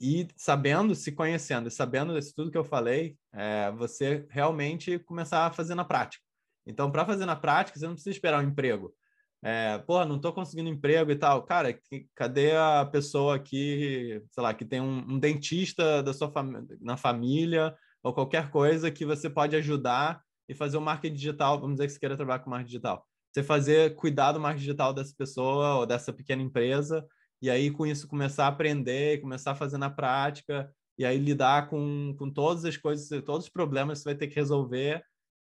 [0.00, 5.46] e sabendo, se conhecendo e sabendo disso tudo que eu falei, é, você realmente começar
[5.46, 6.24] a fazer na prática.
[6.66, 8.94] Então, para fazer na prática, você não precisa esperar um emprego.
[9.42, 11.42] É, pô, não estou conseguindo emprego e tal.
[11.44, 11.78] Cara,
[12.14, 16.96] cadê a pessoa aqui, sei lá, que tem um, um dentista da sua fam na
[16.96, 21.86] família ou qualquer coisa que você pode ajudar e fazer o marketing digital, vamos dizer
[21.86, 23.06] que você queira trabalhar com marketing digital.
[23.32, 27.06] Você fazer, cuidar do marketing digital dessa pessoa ou dessa pequena empresa
[27.40, 31.68] e aí com isso começar a aprender, começar a fazer na prática e aí lidar
[31.70, 35.02] com, com todas as coisas, todos os problemas que você vai ter que resolver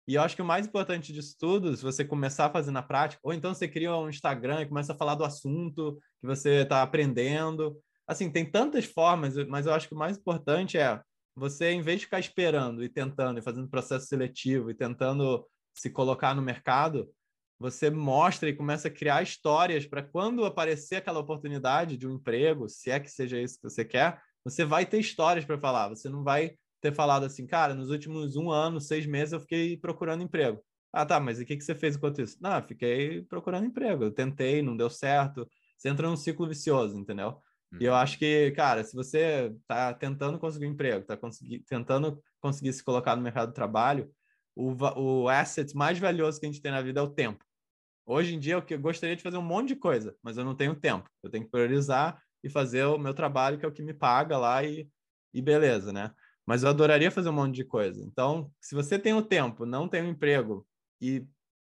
[0.07, 2.83] e eu acho que o mais importante disso tudo, se você começar a fazer na
[2.83, 6.63] prática, ou então você cria um Instagram e começa a falar do assunto que você
[6.63, 7.77] está aprendendo.
[8.05, 11.01] Assim, tem tantas formas, mas eu acho que o mais importante é
[11.35, 15.89] você, em vez de ficar esperando e tentando, e fazendo processo seletivo e tentando se
[15.89, 17.09] colocar no mercado,
[17.57, 22.67] você mostra e começa a criar histórias para quando aparecer aquela oportunidade de um emprego,
[22.67, 25.87] se é que seja isso que você quer, você vai ter histórias para falar.
[25.89, 29.78] Você não vai ter falado assim, cara, nos últimos um ano, seis meses, eu fiquei
[29.78, 30.62] procurando emprego.
[30.91, 32.38] Ah, tá, mas e o que, que você fez enquanto isso?
[32.41, 34.04] Não, fiquei procurando emprego.
[34.04, 35.48] Eu tentei, não deu certo.
[35.78, 37.41] Você entra num ciclo vicioso, entendeu?
[37.72, 37.80] Uhum.
[37.80, 37.98] E eu uhum.
[37.98, 42.84] acho que, cara, se você tá tentando conseguir um emprego, tá consegui tentando conseguir se
[42.84, 44.12] colocar no mercado de trabalho,
[44.54, 44.76] o,
[45.24, 47.43] o asset mais valioso que a gente tem na vida é o tempo.
[48.06, 50.76] Hoje em dia, eu gostaria de fazer um monte de coisa, mas eu não tenho
[50.76, 51.10] tempo.
[51.24, 54.38] Eu tenho que priorizar e fazer o meu trabalho, que é o que me paga
[54.38, 54.89] lá, e,
[55.34, 56.12] e beleza, né?
[56.45, 58.03] Mas eu adoraria fazer um monte de coisa.
[58.03, 60.67] Então, se você tem o tempo, não tem um emprego
[61.01, 61.25] e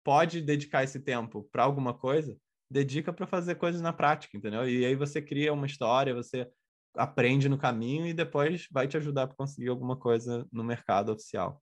[0.04, 2.38] pode dedicar esse tempo para alguma coisa,
[2.70, 4.68] dedica para fazer coisas na prática, entendeu?
[4.68, 6.50] E aí você cria uma história, você
[6.96, 11.62] aprende no caminho e depois vai te ajudar para conseguir alguma coisa no mercado oficial.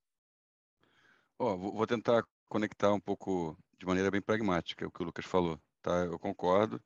[1.39, 5.59] Oh, vou tentar conectar um pouco de maneira bem pragmática o que o Lucas falou,
[5.81, 6.05] tá?
[6.05, 6.81] Eu concordo.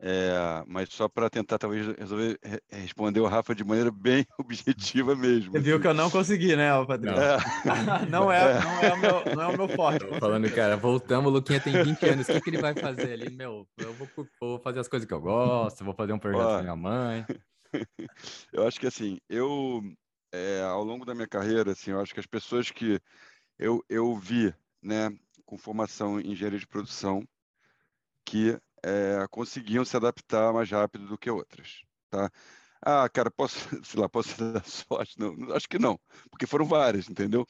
[0.00, 2.38] É, mas só para tentar talvez resolver
[2.70, 5.50] responder o Rafa de maneira bem objetiva mesmo.
[5.50, 5.82] Você viu assim.
[5.82, 7.16] que eu não consegui, né, Padrinho?
[7.18, 7.22] Não.
[7.22, 8.06] É.
[8.06, 8.60] não, é.
[8.60, 10.06] Não, é o meu, não é o meu forte.
[10.06, 13.12] Tô falando, cara, voltamos, o Luquinha tem 20 anos, o que, que ele vai fazer
[13.12, 13.30] ali?
[13.30, 14.08] Meu, eu vou,
[14.40, 17.26] vou fazer as coisas que eu gosto, vou fazer um projeto com minha mãe.
[18.50, 19.82] Eu acho que assim, eu
[20.32, 22.98] é, ao longo da minha carreira, assim, eu acho que as pessoas que
[23.58, 25.10] eu, eu vi, né,
[25.44, 27.26] com formação em engenharia de produção,
[28.24, 32.30] que é, conseguiam se adaptar mais rápido do que outras, tá?
[32.82, 35.18] Ah, cara, posso, sei lá, posso dar sorte?
[35.18, 35.98] Não, acho que não,
[36.30, 37.46] porque foram várias, entendeu?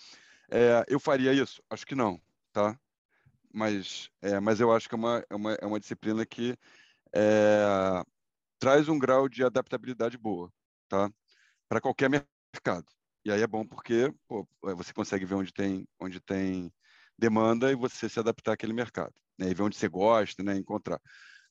[0.51, 1.63] É, eu faria isso?
[1.71, 2.21] Acho que não,
[2.53, 2.79] tá?
[3.53, 6.57] Mas, é, mas eu acho que é uma, é uma, é uma disciplina que
[7.15, 8.03] é,
[8.59, 10.53] traz um grau de adaptabilidade boa,
[10.89, 11.11] tá?
[11.69, 12.87] Para qualquer mercado.
[13.25, 16.73] E aí é bom porque pô, você consegue ver onde tem, onde tem
[17.19, 21.01] demanda e você se adaptar àquele mercado né, e ver onde você gosta, né, encontrar.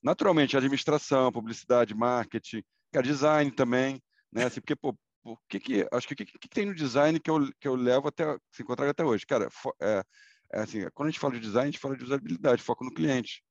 [0.01, 4.01] Naturalmente, administração, publicidade, marketing, cara, design também,
[4.31, 7.19] né, assim, porque, pô, o que que, acho que o que, que, tem no design
[7.19, 9.25] que eu, que eu levo até, se encontrar até hoje?
[9.25, 9.49] Cara,
[9.81, 10.03] é,
[10.53, 12.93] é assim, quando a gente fala de design, a gente fala de usabilidade, foco no
[12.93, 13.43] cliente.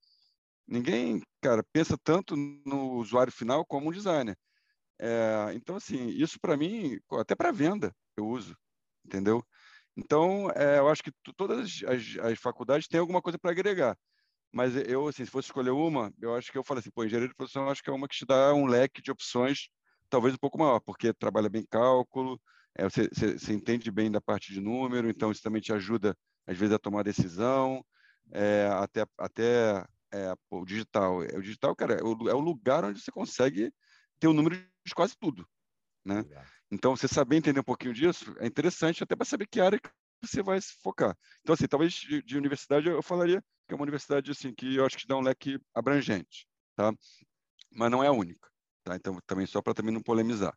[0.67, 4.37] Ninguém, cara, pensa tanto no usuário final como um designer.
[4.99, 8.57] É, então, assim, isso para mim, até para venda, eu uso,
[9.05, 9.45] entendeu?
[9.97, 13.97] Então, é, eu acho que todas as, as, faculdades têm alguma coisa para agregar.
[14.53, 17.29] Mas eu, assim, se fosse escolher uma, eu acho que eu falo assim, pô, engenharia
[17.29, 19.69] de produção, acho que é uma que te dá um leque de opções
[20.09, 22.41] talvez um pouco maior, porque trabalha bem cálculo,
[22.75, 26.17] é, você, você, você, entende bem da parte de número, então isso também te ajuda,
[26.47, 27.85] às vezes, a tomar decisão,
[28.31, 31.19] é, até, até é, pô, o digital.
[31.19, 33.73] O digital, cara, é o, é o, lugar onde você consegue
[34.19, 35.47] ter o número de quase tudo,
[36.05, 36.25] né?
[36.71, 39.89] Então, você saber entender um pouquinho disso é interessante até para saber que área que
[40.23, 41.17] você vai se focar.
[41.41, 44.87] Então, assim, talvez de, de universidade eu falaria que é uma universidade assim que eu
[44.87, 46.93] acho que dá um leque abrangente, tá?
[47.71, 48.49] Mas não é a única,
[48.85, 48.95] tá?
[48.97, 50.57] Então também só para também não polemizar.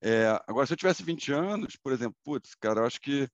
[0.00, 3.28] É, agora, se eu tivesse 20 anos, por exemplo, putz, cara, eu acho que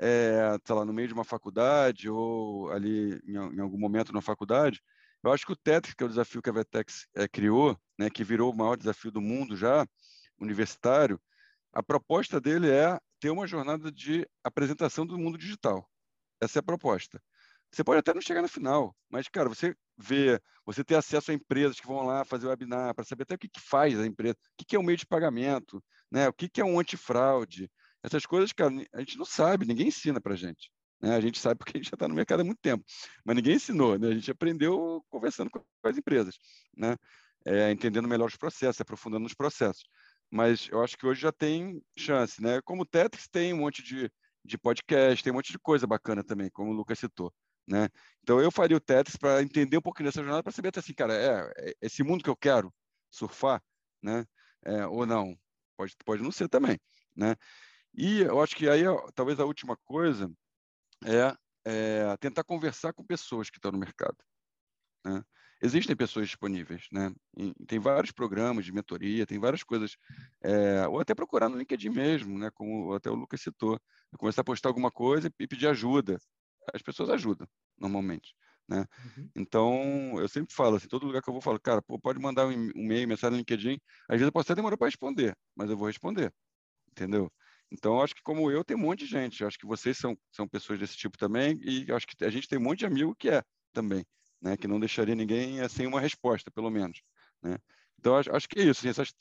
[0.00, 4.20] é, tá lá no meio de uma faculdade ou ali em, em, algum momento na
[4.20, 4.82] faculdade,
[5.22, 8.10] eu acho que o TETRIC, que é o desafio que a Vetex é, criou, né,
[8.10, 9.86] que virou o maior desafio do mundo já,
[10.40, 11.20] universitário,
[11.78, 15.88] a proposta dele é ter uma jornada de apresentação do mundo digital.
[16.40, 17.22] Essa é a proposta
[17.70, 21.34] Você pode até não chegar na final, mas, cara, você vê, você ter acesso a
[21.34, 24.34] empresas que vão lá fazer webinar para saber até o que, que faz a empresa,
[24.34, 26.28] o que, que é um meio de pagamento, né?
[26.28, 27.70] o que, que é um antifraude.
[28.02, 30.72] Essas coisas, cara, a gente não sabe, ninguém ensina para gente.
[31.00, 31.14] Né?
[31.14, 32.84] A gente sabe porque a gente já está no mercado há muito tempo,
[33.24, 34.08] mas ninguém ensinou, né?
[34.08, 36.36] a gente aprendeu conversando com as empresas,
[36.76, 36.96] né?
[37.46, 39.84] É, entendendo melhor os processos, aprofundando nos processos.
[40.30, 42.60] Mas eu acho que hoje já tem chance, né?
[42.62, 44.10] Como o Tetris tem um monte de,
[44.44, 47.32] de podcast, tem um monte de coisa bacana também, como o Lucas citou.
[47.66, 47.88] Né?
[48.22, 50.94] Então eu faria o Tetris para entender um pouquinho dessa jornada, para saber até assim,
[50.94, 52.72] cara, é, é, esse mundo que eu quero
[53.10, 53.62] surfar,
[54.02, 54.24] né?
[54.64, 55.38] É, ou não,
[55.76, 56.78] pode, pode não ser também,
[57.16, 57.36] né?
[57.94, 58.82] E eu acho que aí
[59.14, 60.30] talvez a última coisa
[61.04, 64.16] é, é tentar conversar com pessoas que estão no mercado.
[65.04, 65.22] Né?
[65.60, 67.12] Existem pessoas disponíveis, né?
[67.36, 69.96] E tem vários programas de mentoria, tem várias coisas,
[70.42, 72.50] é, ou até procurar no LinkedIn mesmo, né?
[72.54, 73.80] Como até o Lucas citou,
[74.16, 76.18] começar a postar alguma coisa e pedir ajuda,
[76.72, 78.34] as pessoas ajudam, normalmente.
[78.68, 78.84] Né?
[79.16, 79.30] Uhum.
[79.34, 82.20] Então, eu sempre falo, assim, todo lugar que eu vou, eu falo, cara, pô, pode
[82.20, 85.70] mandar um e-mail, mensagem no LinkedIn, às vezes eu posso até demorar para responder, mas
[85.70, 86.32] eu vou responder,
[86.90, 87.32] entendeu?
[87.70, 90.46] Então, acho que como eu, tem um monte de gente, acho que vocês são, são
[90.46, 93.30] pessoas desse tipo também, e acho que a gente tem um monte de amigo que
[93.30, 93.42] é
[93.72, 94.04] também,
[94.40, 94.56] né?
[94.56, 97.00] Que não deixaria ninguém sem uma resposta, pelo menos,
[97.42, 97.58] né?
[97.98, 99.12] Então, acho, acho que é isso, assim, essas,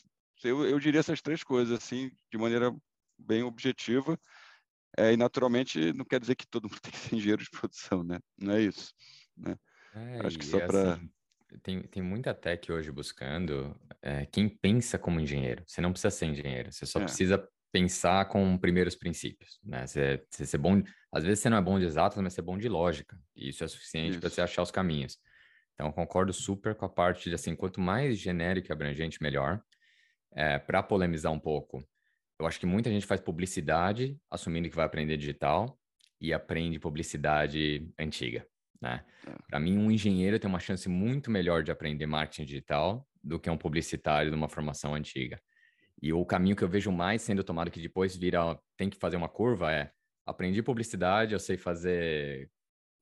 [0.43, 2.71] eu, eu diria essas três coisas, assim, de maneira
[3.17, 4.19] bem objetiva,
[4.97, 8.03] é, e naturalmente não quer dizer que todo mundo tem que ser engenheiro de produção,
[8.03, 8.19] né?
[8.37, 8.93] Não é isso.
[9.35, 9.55] Né?
[9.93, 10.93] É, Acho que só para.
[10.93, 11.09] Assim,
[11.63, 15.63] tem, tem muita tech hoje buscando é, quem pensa como engenheiro.
[15.65, 17.03] Você não precisa ser engenheiro, você só é.
[17.03, 19.85] precisa pensar com primeiros princípios, né?
[19.85, 22.43] Você, você ser bom, às vezes você não é bom de exatas, mas você é
[22.43, 23.17] bom de lógica.
[23.35, 25.17] E isso é suficiente para você achar os caminhos.
[25.73, 29.61] Então, concordo super com a parte de assim, quanto mais genérico e abrangente, melhor.
[30.33, 31.87] É, para polemizar um pouco,
[32.39, 35.79] eu acho que muita gente faz publicidade assumindo que vai aprender digital
[36.19, 38.45] e aprende publicidade antiga,
[38.81, 39.05] né?
[39.25, 39.31] É.
[39.47, 43.49] Para mim, um engenheiro tem uma chance muito melhor de aprender marketing digital do que
[43.49, 45.39] um publicitário de uma formação antiga.
[46.01, 49.17] E o caminho que eu vejo mais sendo tomado que depois vira tem que fazer
[49.17, 49.91] uma curva é
[50.25, 52.51] aprendi publicidade, eu sei fazer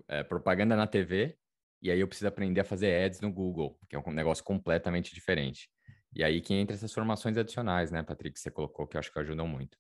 [0.08, 1.38] é, propaganda na TV
[1.82, 5.14] e aí eu preciso aprender a fazer ads no Google, que é um negócio completamente
[5.14, 5.70] diferente.
[6.14, 9.12] E aí que entra essas formações adicionais, né, Patrick, que você colocou, que eu acho
[9.12, 9.78] que ajudam muito.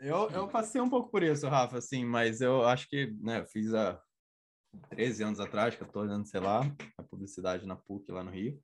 [0.00, 3.72] Eu, eu passei um pouco por isso, Rafa, assim, mas eu acho que, né, fiz
[3.72, 4.02] há
[4.90, 6.62] 13 anos atrás, 14 anos, sei lá,
[6.98, 8.60] a publicidade na PUC lá no Rio.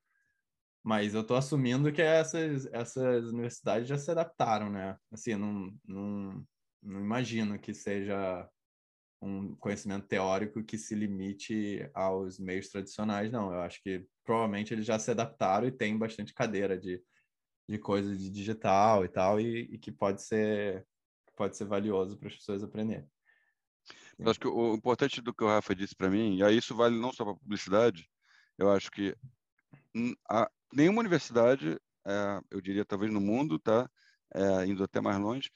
[0.88, 4.96] Mas eu tô assumindo que essas, essas universidades já se adaptaram, né?
[5.12, 6.46] Assim, não, não,
[6.83, 8.48] não imagino que seja
[9.20, 13.53] um conhecimento teórico que se limite aos meios tradicionais, não.
[13.53, 17.05] Eu acho que provavelmente eles já se adaptaram e tem bastante cadeira de,
[17.68, 20.87] de coisa de digital e tal, e, e que pode ser,
[21.37, 23.07] pode ser valioso para as pessoas aprenderem.
[24.18, 26.98] Eu acho que o importante do que o Rafa disse para mim, e isso vale
[26.98, 28.09] não só para publicidade,
[28.57, 29.14] eu acho que
[30.31, 33.90] a, nenhuma universidade, é, eu diria talvez no mundo, tá,
[34.35, 35.50] é, indo até mais longe,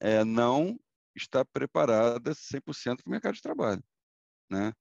[0.00, 0.78] é, não
[1.14, 3.82] está preparada 100% para o mercado de trabalho,
[4.50, 4.72] né?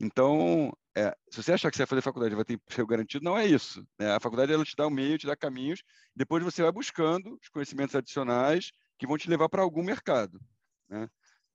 [0.00, 3.36] Então, é, se você achar que você vai fazer faculdade vai ter emprego garantido, não
[3.36, 3.86] é isso.
[3.98, 4.14] Né?
[4.14, 5.82] A faculdade ela te dá o um meio, te dá caminhos,
[6.14, 10.40] depois você vai buscando os conhecimentos adicionais que vão te levar para algum mercado.
[10.88, 11.08] Né?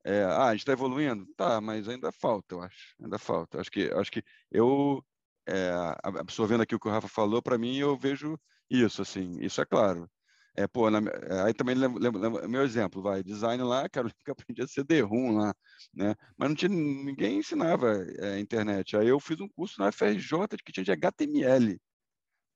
[0.04, 1.26] É, ah, a gente está evoluindo?
[1.36, 2.94] Tá, mas ainda falta, eu acho.
[3.00, 3.60] Ainda falta.
[3.60, 5.04] Acho que, acho que eu,
[5.46, 5.70] é,
[6.02, 8.38] absorvendo aqui o que o Rafa falou, para mim eu vejo
[8.70, 10.08] isso, assim, isso é claro.
[10.54, 14.30] É, pô, na, é, aí também lembro, lembro, meu exemplo, vai, design lá, cara, que
[14.30, 15.54] aprendi a CD-ROM lá,
[15.94, 16.14] né?
[16.36, 18.96] Mas não tinha, ninguém ensinava é, internet.
[18.96, 21.80] Aí eu fiz um curso na FRJ que tinha de HTML,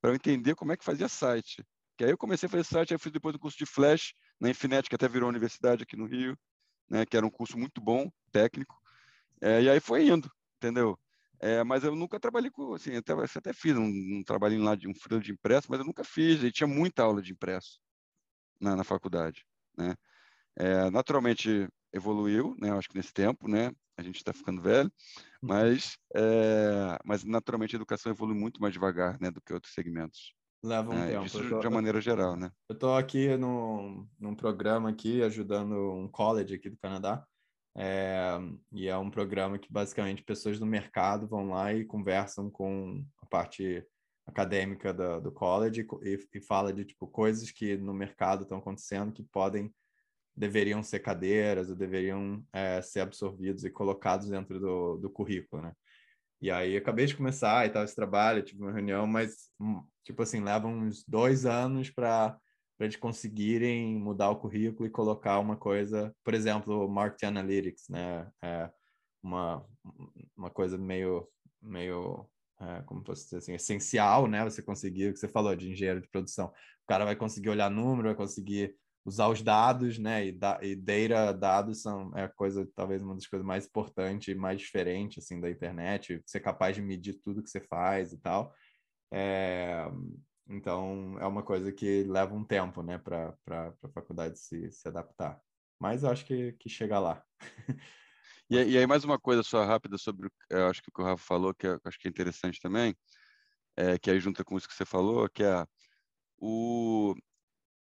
[0.01, 1.65] para eu entender como é que fazia site.
[1.97, 4.13] Que aí eu comecei a fazer site, aí eu fiz depois um curso de Flash
[4.39, 6.39] na Infinet, que até virou universidade aqui no Rio,
[6.91, 7.07] né?
[7.07, 8.77] Que era um curso muito bom, técnico.
[9.41, 10.99] É, e aí foi indo, entendeu?
[11.41, 14.89] É, mas eu nunca trabalhei com, assim, até, até fiz um, um trabalhinho lá de
[14.89, 17.79] um freelo de impresso, mas eu nunca fiz, e tinha muita aula de impresso
[18.61, 19.45] na, na faculdade,
[19.77, 19.95] né?
[20.59, 22.71] É, naturalmente evoluiu, né?
[22.73, 23.71] Acho que nesse tempo, né?
[23.99, 24.91] A gente está ficando velho,
[25.43, 25.49] uhum.
[25.49, 29.31] mas, é, mas naturalmente a educação evolui muito mais devagar, né?
[29.31, 30.35] Do que outros segmentos.
[30.63, 31.27] Leva um é, tempo.
[31.27, 32.51] Isso tô, de uma maneira geral, né?
[32.69, 37.25] Eu estou aqui no, num programa aqui ajudando um college aqui do Canadá.
[37.79, 38.39] É,
[38.73, 43.27] e é um programa que basicamente pessoas do mercado vão lá e conversam com a
[43.27, 43.87] parte
[44.27, 49.13] acadêmica do, do college e, e, fala de tipo coisas que no mercado estão acontecendo
[49.13, 49.73] que podem
[50.35, 55.73] deveriam ser cadeiras ou deveriam é, ser absorvidos e colocados dentro do, do currículo, né?
[56.41, 60.23] E aí acabei de começar e tal esse trabalho, tive uma reunião, mas hum, tipo
[60.23, 62.39] assim leva uns dois anos para
[62.77, 68.31] para eles conseguirem mudar o currículo e colocar uma coisa, por exemplo, marketing analytics, né?
[68.43, 68.71] É,
[69.23, 69.65] uma,
[70.37, 71.29] uma coisa meio,
[71.61, 72.29] meio
[72.61, 74.45] é, como posso dizer assim, essencial, né?
[74.45, 76.47] Você conseguir, o que você falou de engenheiro de produção.
[76.47, 80.27] O cara vai conseguir olhar número, vai conseguir usar os dados, né?
[80.27, 84.29] E, da, e data, dados são é a coisa, talvez uma das coisas mais importantes
[84.29, 86.23] e mais diferentes, assim, da internet.
[86.27, 88.53] Ser capaz de medir tudo que você faz e tal.
[89.13, 89.87] É,
[90.49, 92.99] então, é uma coisa que leva um tempo, né?
[92.99, 95.41] Para a faculdade se, se adaptar.
[95.79, 97.23] Mas eu acho que, que chega lá.
[98.49, 101.05] E, e, aí, mais uma coisa só rápida sobre, eu acho que o que o
[101.05, 102.95] Rafa falou, que eu acho que é interessante também,
[103.77, 105.67] é, que aí junta com isso que você falou, que é
[106.39, 107.15] o...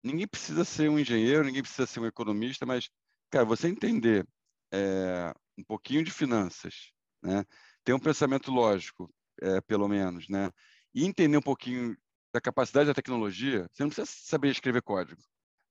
[0.03, 2.89] Ninguém precisa ser um engenheiro, ninguém precisa ser um economista, mas,
[3.31, 4.27] cara, você entender
[4.73, 6.93] é, um pouquinho de finanças,
[7.23, 7.45] né?
[7.85, 10.51] ter um pensamento lógico, é, pelo menos, né?
[10.95, 11.97] e entender um pouquinho
[12.33, 15.21] da capacidade da tecnologia, você não precisa saber escrever código,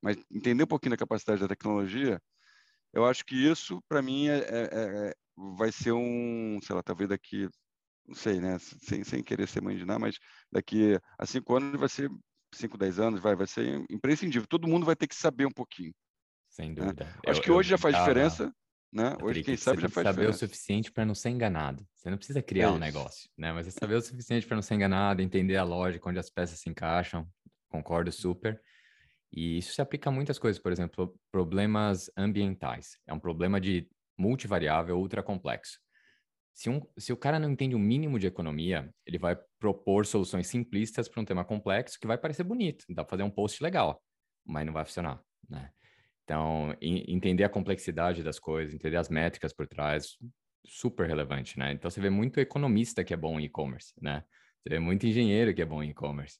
[0.02, 2.22] mas entender um pouquinho da capacidade da tecnologia,
[2.94, 5.14] eu acho que isso, para mim, é, é, é,
[5.56, 7.48] vai ser um, sei lá, talvez daqui,
[8.08, 10.18] não sei, né, sem, sem querer ser mãe de nada, mas
[10.52, 12.10] daqui a cinco anos vai ser,
[12.54, 14.48] cinco, dez anos, vai, vai ser imprescindível.
[14.48, 15.94] Todo mundo vai ter que saber um pouquinho.
[16.50, 16.76] Sem né?
[16.76, 17.06] dúvida.
[17.06, 17.14] Né?
[17.28, 18.08] Acho eu, que hoje já faz tava...
[18.08, 18.54] diferença.
[18.92, 19.16] Né?
[19.22, 20.46] Hoje, quem sabe, já faz saber diferença.
[20.46, 21.86] o suficiente para não ser enganado.
[21.94, 23.54] Você não precisa criar é um negócio, né?
[23.54, 26.60] Mas é saber o suficiente para não ser enganado, entender a lógica, onde as peças
[26.60, 27.28] se encaixam.
[27.68, 28.60] Concordo super.
[29.32, 32.98] E isso se aplica a muitas coisas, por exemplo, problemas ambientais.
[33.06, 35.80] É um problema de multivariável ultra complexo.
[36.52, 40.06] Se, um, se o cara não entende o um mínimo de economia, ele vai propor
[40.06, 43.64] soluções simplistas para um tema complexo que vai parecer bonito, dá para fazer um post
[43.64, 44.04] legal,
[44.46, 45.72] mas não vai funcionar, né?
[46.30, 50.16] Então, entender a complexidade das coisas, entender as métricas por trás,
[50.64, 51.72] super relevante, né?
[51.72, 54.24] Então, você vê muito economista que é bom em e-commerce, né?
[54.62, 56.38] Você vê muito engenheiro que é bom em e-commerce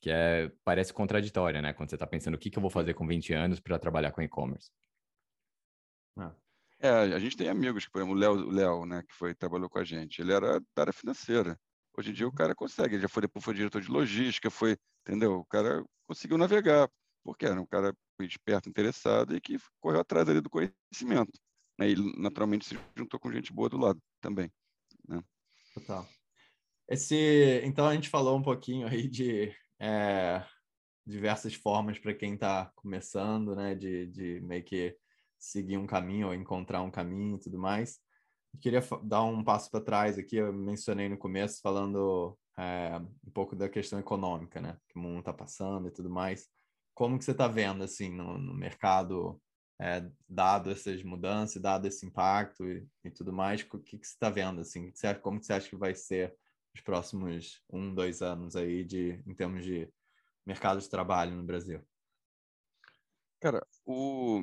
[0.00, 1.72] que é, parece contraditória, né?
[1.72, 4.12] Quando você está pensando o que, que eu vou fazer com 20 anos para trabalhar
[4.12, 4.70] com e-commerce.
[6.78, 9.78] É, a gente tem amigos, por exemplo, o Léo, Léo, né, que foi, trabalhou com
[9.78, 11.58] a gente, ele era da área financeira.
[11.96, 14.76] Hoje em dia o cara consegue, ele já foi depois foi diretor de logística, foi,
[15.00, 15.38] entendeu?
[15.38, 16.86] O cara conseguiu navegar,
[17.24, 21.38] porque era um cara esperto, interessado e que correu atrás ali do conhecimento.
[21.78, 21.90] Né?
[21.90, 24.50] E naturalmente se juntou com gente boa do lado também.
[25.08, 25.22] Né?
[25.74, 26.06] Total.
[26.88, 30.44] Esse, então a gente falou um pouquinho aí de é,
[31.06, 34.96] diversas formas para quem está começando, né, de, de meio que
[35.38, 37.98] seguir um caminho ou encontrar um caminho e tudo mais.
[38.52, 42.96] Eu queria dar um passo para trás aqui, eu mencionei no começo falando é,
[43.26, 46.48] um pouco da questão econômica, né, que o mundo está passando e tudo mais.
[46.94, 49.40] Como que você está vendo assim no, no mercado,
[49.80, 54.14] é, dado essas mudanças, dado esse impacto e, e tudo mais, o que, que você
[54.14, 54.92] está vendo assim?
[55.20, 56.36] Como que você acha que vai ser
[56.74, 59.88] os próximos um, dois anos aí de, em termos de
[60.46, 61.80] mercado de trabalho no Brasil?
[63.40, 64.42] Cara, o,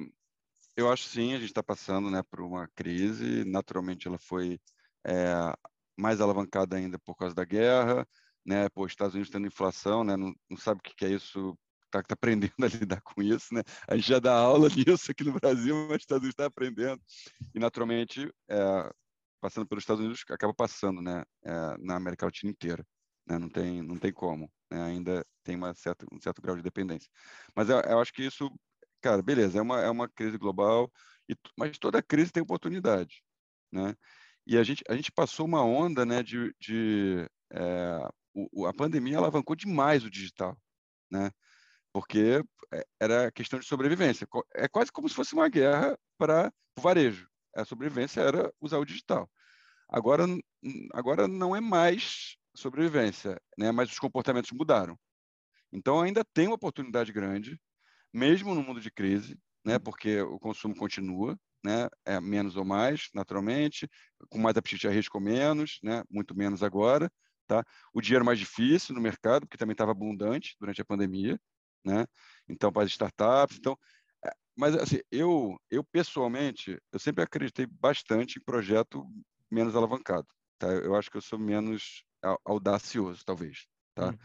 [0.75, 3.43] eu acho sim, a gente está passando né, por uma crise.
[3.45, 4.59] Naturalmente, ela foi
[5.05, 5.33] é,
[5.97, 8.07] mais alavancada ainda por causa da guerra.
[8.45, 8.69] Né?
[8.69, 10.15] Pô, os Estados Unidos tendo inflação, né?
[10.15, 11.57] não, não sabe o que é isso,
[11.97, 13.53] está tá aprendendo a lidar com isso.
[13.53, 13.61] Né?
[13.87, 17.01] A gente já dá aula disso aqui no Brasil, mas os Estados Unidos está aprendendo.
[17.53, 18.91] E, naturalmente, é,
[19.41, 22.85] passando pelos Estados Unidos, acaba passando, né, é, na América Latina inteira,
[23.27, 26.61] né, não tem, não tem como, né, ainda tem uma certa, um certo grau de
[26.61, 27.09] dependência.
[27.55, 28.49] Mas eu, eu, acho que isso,
[29.01, 30.91] cara, beleza, é uma, é uma crise global,
[31.27, 33.23] e, mas toda crise tem oportunidade,
[33.71, 33.95] né,
[34.45, 39.17] e a gente, a gente passou uma onda, né, de, de é, o, a pandemia
[39.17, 40.55] alavancou demais o digital,
[41.09, 41.31] né,
[41.93, 44.27] porque é, era questão de sobrevivência.
[44.53, 48.85] É quase como se fosse uma guerra para o varejo a sobrevivência era usar o
[48.85, 49.29] digital.
[49.89, 50.25] Agora,
[50.93, 53.71] agora não é mais sobrevivência, né?
[53.71, 54.97] mas os comportamentos mudaram.
[55.71, 57.59] Então, ainda tem uma oportunidade grande,
[58.13, 59.79] mesmo no mundo de crise, né?
[59.79, 61.87] porque o consumo continua, né?
[62.05, 63.89] é menos ou mais, naturalmente,
[64.29, 66.03] com mais apetite a risco menos, né?
[66.09, 67.11] muito menos agora.
[67.47, 67.65] Tá?
[67.93, 71.39] O dinheiro mais difícil no mercado, porque também estava abundante durante a pandemia,
[71.83, 72.05] né?
[72.47, 73.57] então para as startups.
[73.57, 73.77] Então,
[74.55, 79.05] mas assim, eu, eu pessoalmente, eu sempre acreditei bastante em projeto
[79.49, 80.27] menos alavancado.
[80.59, 80.67] Tá?
[80.67, 82.03] Eu acho que eu sou menos
[82.45, 83.65] audacioso, talvez.
[83.95, 84.07] Tá?
[84.07, 84.17] Uhum.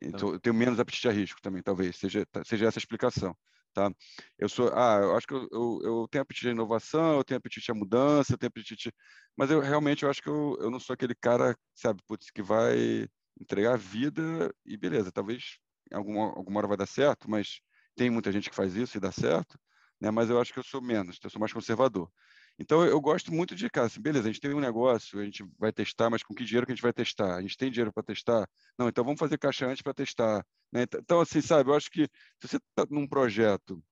[0.00, 3.36] Então, eu tenho menos apetite a risco também, talvez, seja, tá, seja essa a explicação.
[3.72, 3.90] Tá?
[4.38, 7.38] Eu sou, ah, eu acho que eu, eu, eu, tenho apetite à inovação, eu tenho
[7.38, 8.92] apetite à mudança, eu tenho apetite,
[9.36, 12.42] mas eu realmente eu acho que eu, eu não sou aquele cara, sabe, putz, que
[12.42, 13.08] vai
[13.40, 15.58] entregar a vida e beleza, talvez
[15.92, 17.60] alguma alguma hora vai dar certo, mas
[17.94, 19.58] tem muita gente que faz isso e dá certo
[20.02, 20.10] né?
[20.10, 22.10] mas eu acho que eu sou menos, eu sou mais conservador.
[22.58, 25.44] Então, eu gosto muito de, cara, assim, beleza, a gente tem um negócio, a gente
[25.58, 27.36] vai testar, mas com que dinheiro que a gente vai testar?
[27.36, 28.46] A gente tem dinheiro para testar?
[28.76, 30.44] Não, então vamos fazer caixa antes para testar.
[30.72, 30.82] Né?
[30.82, 32.02] Então, assim, sabe, eu acho que
[32.40, 33.82] se você está num projeto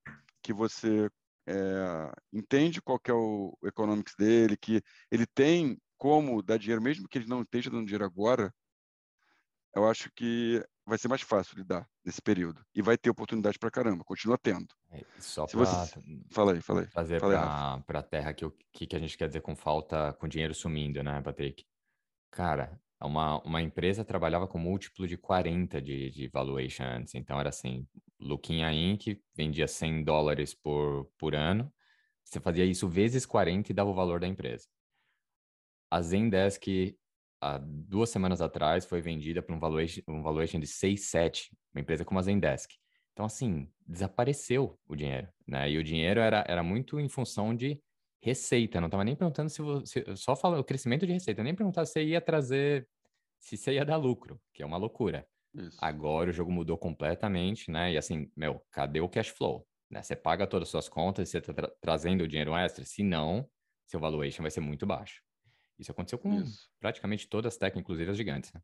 [0.43, 1.09] que você
[1.47, 7.19] é, entende qual é o economics dele, que ele tem como dar dinheiro, mesmo que
[7.19, 8.53] ele não esteja dando dinheiro agora,
[9.75, 12.61] eu acho que vai ser mais fácil lidar nesse período.
[12.75, 14.67] E vai ter oportunidade para caramba, continua tendo.
[14.91, 16.01] É, só para você...
[16.31, 16.87] Fala aí, fala aí.
[16.89, 20.29] Trazer para a terra que o que, que a gente quer dizer com falta, com
[20.29, 21.65] dinheiro sumindo, né, Patrick?
[22.31, 27.15] Cara, uma, uma empresa trabalhava com múltiplo de 40 de, de valuation antes.
[27.15, 27.87] Então era assim,
[28.19, 29.19] Luquinha Inc.
[29.35, 31.73] vendia 100 dólares por, por ano.
[32.25, 34.69] Você fazia isso vezes 40 e dava o valor da empresa.
[35.91, 36.97] A Zendesk
[37.41, 41.81] há duas semanas atrás, foi vendida por um valuation, um valuation de 6, 7, uma
[41.81, 42.71] empresa como a Zendesk.
[43.13, 45.71] Então, assim, desapareceu o dinheiro, né?
[45.71, 47.81] E o dinheiro era, era muito em função de
[48.23, 51.87] receita, não estava nem perguntando se você, só fala o crescimento de receita, nem perguntar
[51.87, 52.87] se ia trazer,
[53.39, 55.27] se você ia dar lucro, que é uma loucura.
[55.55, 55.79] Isso.
[55.81, 57.93] Agora o jogo mudou completamente, né?
[57.93, 59.67] E assim, meu, cadê o cash flow?
[59.91, 60.03] Né?
[60.03, 63.49] Você paga todas as suas contas, você está tra trazendo o dinheiro extra, se não,
[63.87, 65.21] seu valuation vai ser muito baixo.
[65.81, 66.69] Isso aconteceu com isso.
[66.79, 68.61] praticamente todas as tech, inclusive as gigantes, né?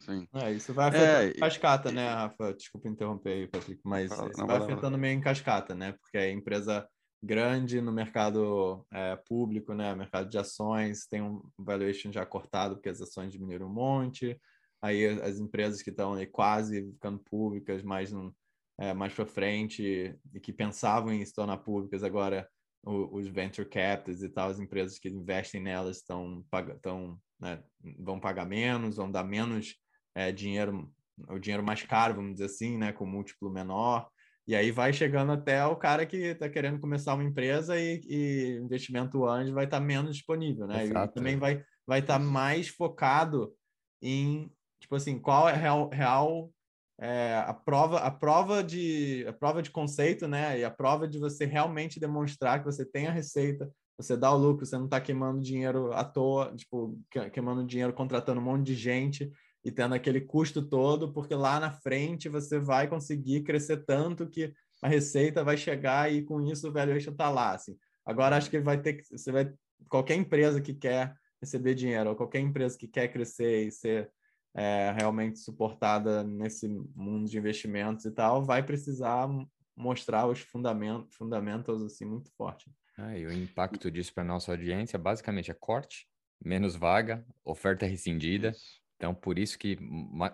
[0.00, 0.28] Sim.
[0.34, 2.52] É, isso vai afetar é, cascata, né, Rafa?
[2.52, 5.92] Desculpa interromper aí, Patrick, mas isso não, vai não, afetando meio em cascata, né?
[5.92, 6.86] Porque a empresa
[7.22, 9.94] grande no mercado é, público, né?
[9.94, 14.38] Mercado de ações tem um valuation já cortado porque as ações diminuíram um monte.
[14.82, 18.30] Aí as empresas que estão quase ficando públicas, mais, num,
[18.78, 22.46] é, mais para frente e que pensavam em se tornar públicas agora
[22.86, 27.62] os venture capitals e tal, as empresas que investem nelas estão estão né,
[27.98, 29.74] vão pagar menos, vão dar menos
[30.14, 30.90] é, dinheiro,
[31.28, 34.08] o dinheiro mais caro, vamos dizer assim, né, com múltiplo menor.
[34.46, 38.60] E aí vai chegando até o cara que está querendo começar uma empresa e, e
[38.62, 40.84] investimento anjo vai estar tá menos disponível, né?
[40.84, 41.10] Exato.
[41.10, 43.52] E também vai vai estar tá mais focado
[44.00, 44.48] em
[44.80, 46.52] tipo assim qual é real, real
[46.98, 51.18] é, a prova a prova de a prova de conceito né e a prova de
[51.18, 55.00] você realmente demonstrar que você tem a receita você dá o lucro você não está
[55.00, 56.98] queimando dinheiro à toa tipo
[57.32, 59.30] queimando dinheiro contratando um monte de gente
[59.64, 64.54] e tendo aquele custo todo porque lá na frente você vai conseguir crescer tanto que
[64.82, 67.76] a receita vai chegar e com isso o valuation está lá assim.
[68.04, 69.52] Agora acho que vai ter você vai
[69.88, 74.10] qualquer empresa que quer receber dinheiro ou qualquer empresa que quer crescer e ser
[74.56, 79.28] é, realmente suportada nesse mundo de investimentos e tal, vai precisar
[79.76, 82.70] mostrar os fundamentos, fundamentos assim muito forte.
[82.96, 86.08] Ah, e o impacto disso para nossa audiência basicamente é corte,
[86.42, 88.52] menos vaga, oferta rescindida.
[88.96, 89.76] Então, por isso que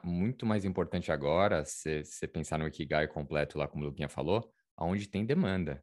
[0.05, 5.09] muito mais importante agora, você pensar no Ikigai completo lá, como o Luquinha falou, aonde
[5.09, 5.83] tem demanda.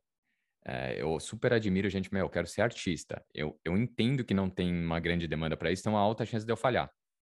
[0.65, 3.21] É, eu super admiro gente, meu, eu quero ser artista.
[3.33, 6.45] Eu, eu entendo que não tem uma grande demanda para isso, então há alta chance
[6.45, 6.89] de eu falhar.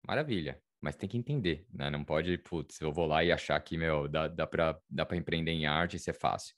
[0.07, 1.89] Maravilha mas tem que entender, né?
[1.89, 5.17] Não pode, putz, eu vou lá e achar que, meu, dá, dá para dá pra
[5.17, 6.55] empreender em arte e ser fácil.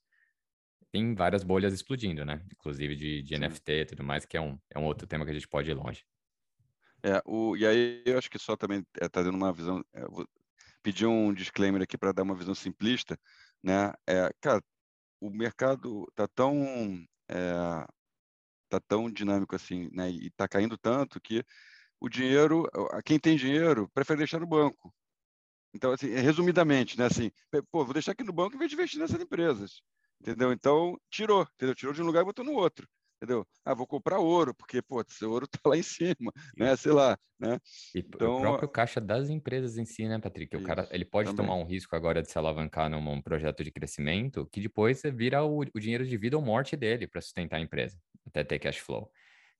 [0.91, 2.45] Tem várias bolhas explodindo, né?
[2.53, 5.31] Inclusive de, de NFT e tudo mais, que é um, é um outro tema que
[5.31, 6.05] a gente pode ir longe.
[7.05, 10.05] É, o, e aí eu acho que só também está é, dando uma visão, é,
[10.09, 10.27] vou
[10.83, 13.16] pedir um disclaimer aqui para dar uma visão simplista,
[13.62, 13.93] né?
[14.09, 14.61] É, cara,
[15.20, 17.87] o mercado está tão é,
[18.68, 20.11] tá tão dinâmico assim, né?
[20.11, 21.45] E está caindo tanto que
[22.01, 22.68] o dinheiro,
[23.05, 24.94] quem tem dinheiro, prefere deixar no banco.
[25.74, 27.30] Então, assim, resumidamente, né, assim,
[27.70, 29.82] pô, vou deixar aqui no banco em vez de investir nessas empresas,
[30.20, 30.51] entendeu?
[30.53, 31.74] Então, tirou, entendeu?
[31.74, 33.47] Tirou de um lugar e botou no outro, entendeu?
[33.62, 37.18] Ah, vou comprar ouro, porque, pô, esse ouro tá lá em cima, né, sei lá,
[37.38, 37.59] né?
[37.94, 40.57] E então, o próprio caixa das empresas em si, né, Patrick?
[40.57, 41.47] O isso, cara, ele pode também.
[41.47, 45.61] tomar um risco agora de se alavancar num projeto de crescimento, que depois vira o,
[45.61, 49.11] o dinheiro de vida ou morte dele para sustentar a empresa, até ter cash flow.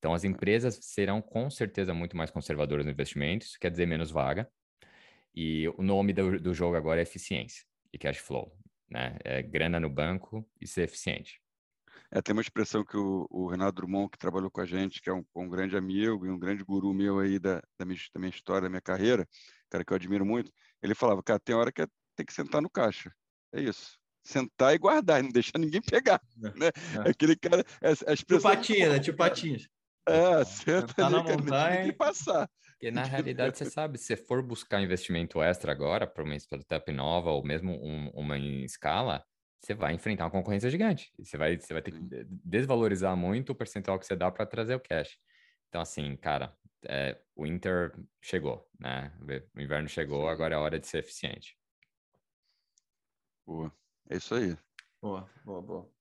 [0.07, 4.09] Então, as empresas serão com certeza muito mais conservadoras no investimento, isso quer dizer menos
[4.09, 4.49] vaga.
[5.35, 8.57] E o nome do, do jogo agora é eficiência e cash flow,
[8.89, 9.19] né?
[9.25, 11.43] É grana no banco e ser eficiente.
[12.09, 15.11] É, tem uma expressão que o, o, Renato Drummond, que trabalhou com a gente, que
[15.11, 18.21] é um, um grande amigo e um grande guru meu aí da, da, minha, da,
[18.21, 19.29] minha, história, da minha carreira,
[19.69, 22.63] cara que eu admiro muito, ele falava, cara, tem hora que é, tem que sentar
[22.63, 23.13] no caixa.
[23.53, 23.99] É isso.
[24.23, 26.23] Sentar e guardar, e não deixar ninguém pegar.
[26.45, 26.71] É, né?
[27.05, 27.11] É.
[27.11, 27.65] Aquele cara.
[27.83, 28.39] É, a expressão.
[28.39, 29.01] Tio Patinha, né?
[29.01, 29.69] Tio Patinhas.
[30.09, 31.85] É, senta tá ali, na montanha.
[31.85, 32.49] que passar.
[32.71, 37.31] Porque na realidade, você sabe, se for buscar investimento extra agora para uma startup nova
[37.31, 39.25] ou mesmo um, uma em escala,
[39.61, 41.13] você vai enfrentar uma concorrência gigante.
[41.19, 42.01] Você vai, você vai ter que
[42.45, 45.19] desvalorizar muito o percentual que você dá para trazer o cash.
[45.69, 47.93] Então, assim, cara, é, o Inter
[48.23, 49.13] chegou, né?
[49.55, 50.29] O inverno chegou, Sim.
[50.29, 51.59] agora é hora de ser eficiente.
[53.45, 53.73] Boa.
[54.09, 54.57] É isso aí.
[55.01, 55.96] Boa, boa, boa.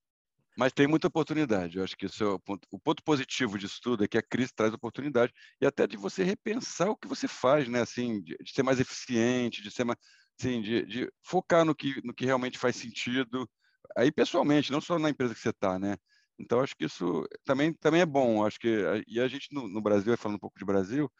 [0.57, 1.77] Mas tem muita oportunidade.
[1.77, 4.53] Eu acho que é o, ponto, o ponto positivo disso tudo é que a crise
[4.53, 7.81] traz oportunidade e até de você repensar o que você faz, né?
[7.81, 9.99] Assim, de, de ser mais eficiente, de ser mais,
[10.39, 13.49] assim, de, de, focar no que, no que realmente faz sentido.
[13.97, 15.97] Aí pessoalmente, não só na empresa que você está, né?
[16.39, 18.45] Então, acho que isso também, também é bom.
[18.45, 21.11] Acho que, e a gente no, no Brasil, falando um pouco de Brasil,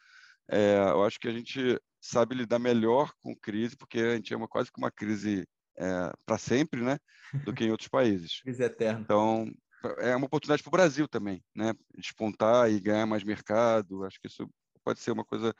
[0.50, 4.36] é, eu acho que a gente sabe lidar melhor com crise, porque a gente é
[4.36, 5.46] uma, quase que uma crise
[5.78, 6.98] é, para sempre, né,
[7.44, 8.40] do que em outros países.
[8.42, 9.00] crise eterna.
[9.00, 9.50] Então,
[9.98, 14.04] é uma oportunidade para o Brasil também, né, despontar e ganhar mais mercado.
[14.04, 14.48] Acho que isso
[14.84, 15.54] pode ser uma coisa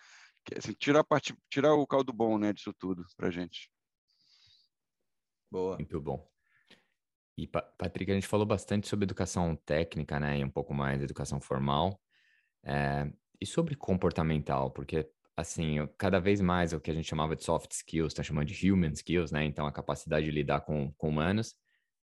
[0.45, 3.71] que, assim, tirar a parte, tirar o caldo bom, né, disso tudo para gente.
[5.51, 5.77] Boa.
[5.77, 6.29] Muito bom.
[7.39, 11.41] E, Patrick, a gente falou bastante sobre educação técnica, né, e um pouco mais educação
[11.41, 12.01] formal.
[12.65, 13.11] É,
[13.41, 17.71] e sobre comportamental, porque, assim, cada vez mais o que a gente chamava de soft
[17.73, 21.55] skills, está chamando de human skills, né, então a capacidade de lidar com, com humanos.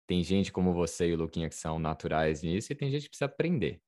[0.07, 3.09] Tem gente como você e o Luquinha que são naturais nisso, e tem gente que
[3.09, 3.79] precisa aprender.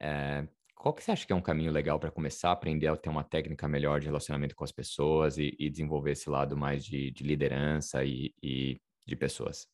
[0.00, 2.96] É, qual que você acha que é um caminho legal para começar a aprender a
[2.96, 6.84] ter uma técnica melhor de relacionamento com as pessoas e, e desenvolver esse lado mais
[6.84, 9.68] de, de liderança e, e de pessoas?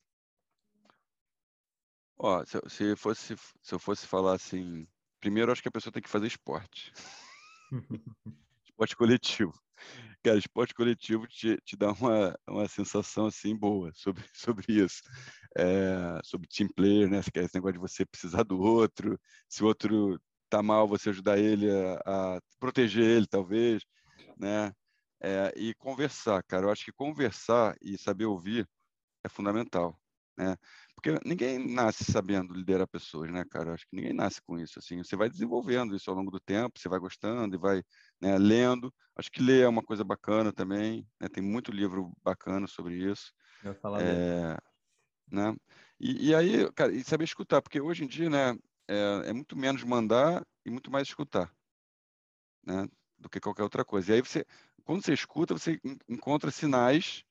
[2.19, 4.87] Ó, se, se, fosse, se eu fosse falar assim,
[5.19, 6.93] primeiro acho que a pessoa tem que fazer esporte.
[8.79, 9.53] esporte coletivo.
[10.23, 15.03] Cara, esporte coletivo te, te dá uma, uma sensação assim boa sobre, sobre isso.
[15.57, 17.19] É, sobre team player, né?
[17.19, 19.19] Esse negócio de você precisar do outro,
[19.49, 21.69] se o outro tá mal, você ajudar ele
[22.07, 23.83] a, a proteger ele, talvez,
[24.39, 24.73] né?
[25.21, 26.67] É, e conversar, cara.
[26.67, 28.69] Eu acho que conversar e saber ouvir
[29.25, 30.01] é fundamental,
[30.37, 30.57] né?
[30.99, 33.71] Porque ninguém nasce sabendo liderar pessoas, né, cara?
[33.71, 34.99] Eu acho que ninguém nasce com isso, assim.
[34.99, 37.85] Você vai desenvolvendo isso ao longo do tempo, você vai gostando e vai
[38.21, 38.93] né, lendo.
[39.15, 41.29] Acho que ler é uma coisa bacana também, né?
[41.29, 43.33] Tem muito livro bacana sobre isso.
[43.63, 44.59] Eu falar é,
[45.31, 45.55] né?
[46.01, 49.57] E, e, aí, cara, e saber escutar, porque hoje em dia, né, é, é muito
[49.57, 51.49] menos mandar e muito mais escutar,
[52.67, 52.89] né?
[53.17, 54.11] Do que qualquer outra coisa.
[54.11, 54.45] E aí você,
[54.83, 57.23] quando você escuta, você encontra sinais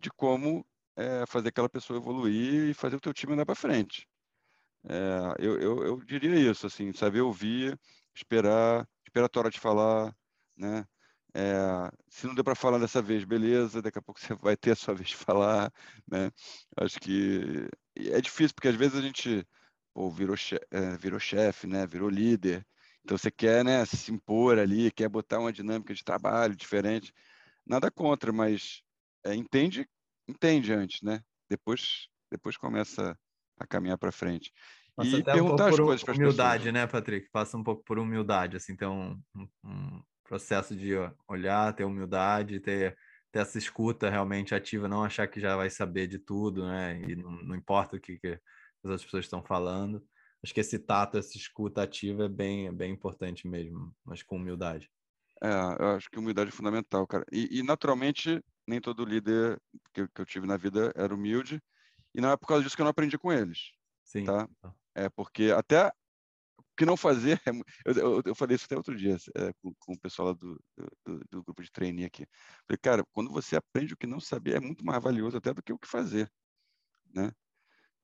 [0.00, 4.08] de como é fazer aquela pessoa evoluir e fazer o teu time andar para frente.
[4.88, 7.78] É, eu, eu, eu, diria isso, assim, saber ouvir,
[8.14, 10.14] esperar, esperar a tua hora de falar,
[10.56, 10.86] né?
[11.34, 14.72] É, se não deu para falar dessa vez, beleza, daqui a pouco você vai ter
[14.72, 15.72] a sua vez de falar,
[16.10, 16.30] né?
[16.76, 19.46] Acho que é difícil, porque às vezes a gente
[20.12, 21.86] virou, chefe, é, virou chefe, né?
[21.86, 22.66] Virou líder,
[23.04, 27.12] então você quer, né, se impor ali, quer botar uma dinâmica de trabalho diferente.
[27.66, 28.82] Nada contra, mas
[29.24, 29.88] é, entende
[30.28, 31.20] entende antes, né?
[31.48, 33.16] Depois, depois começa
[33.58, 34.52] a caminhar para frente.
[34.96, 37.28] Passa e perguntar um as coisas para humildade, né, Patrick?
[37.30, 40.92] Passa um pouco por humildade, assim, ter um, um, um, processo de
[41.28, 42.96] olhar, ter humildade, ter,
[43.32, 47.00] ter essa escuta realmente ativa, não achar que já vai saber de tudo, né?
[47.08, 48.40] E não, não importa o que, que as
[48.84, 50.04] outras pessoas estão falando.
[50.42, 54.36] Acho que esse tato, essa escuta ativa é bem, é bem importante mesmo, mas com
[54.36, 54.90] humildade.
[55.42, 55.48] É,
[55.80, 57.24] eu acho que humildade é fundamental, cara.
[57.32, 59.60] E, e naturalmente, nem todo líder
[59.92, 61.62] que, que, eu tive na vida era humilde,
[62.14, 63.72] e não é por causa disso que eu não aprendi com eles.
[64.04, 64.24] Sim.
[64.24, 64.48] Tá?
[64.94, 65.88] É porque até
[66.56, 67.50] o que não fazer, é,
[67.84, 70.60] eu, eu, eu, falei isso até outro dia é, com, com, o pessoal lá do,
[71.04, 72.26] do, do, grupo de trainee aqui.
[72.66, 75.62] Falei, cara, quando você aprende o que não saber, é muito mais valioso até do
[75.62, 76.30] que o que fazer,
[77.12, 77.32] né?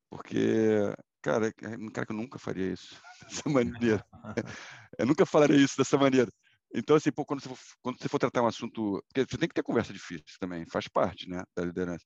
[0.08, 0.92] Porque,
[1.22, 4.04] cara, é um cara que eu nunca faria isso dessa maneira.
[4.98, 6.30] eu nunca falaria isso dessa maneira.
[6.74, 9.02] Então, assim, pô, quando, você for, quando você for tratar um assunto.
[9.08, 12.04] Porque você tem que ter conversa difícil também, faz parte né, da liderança.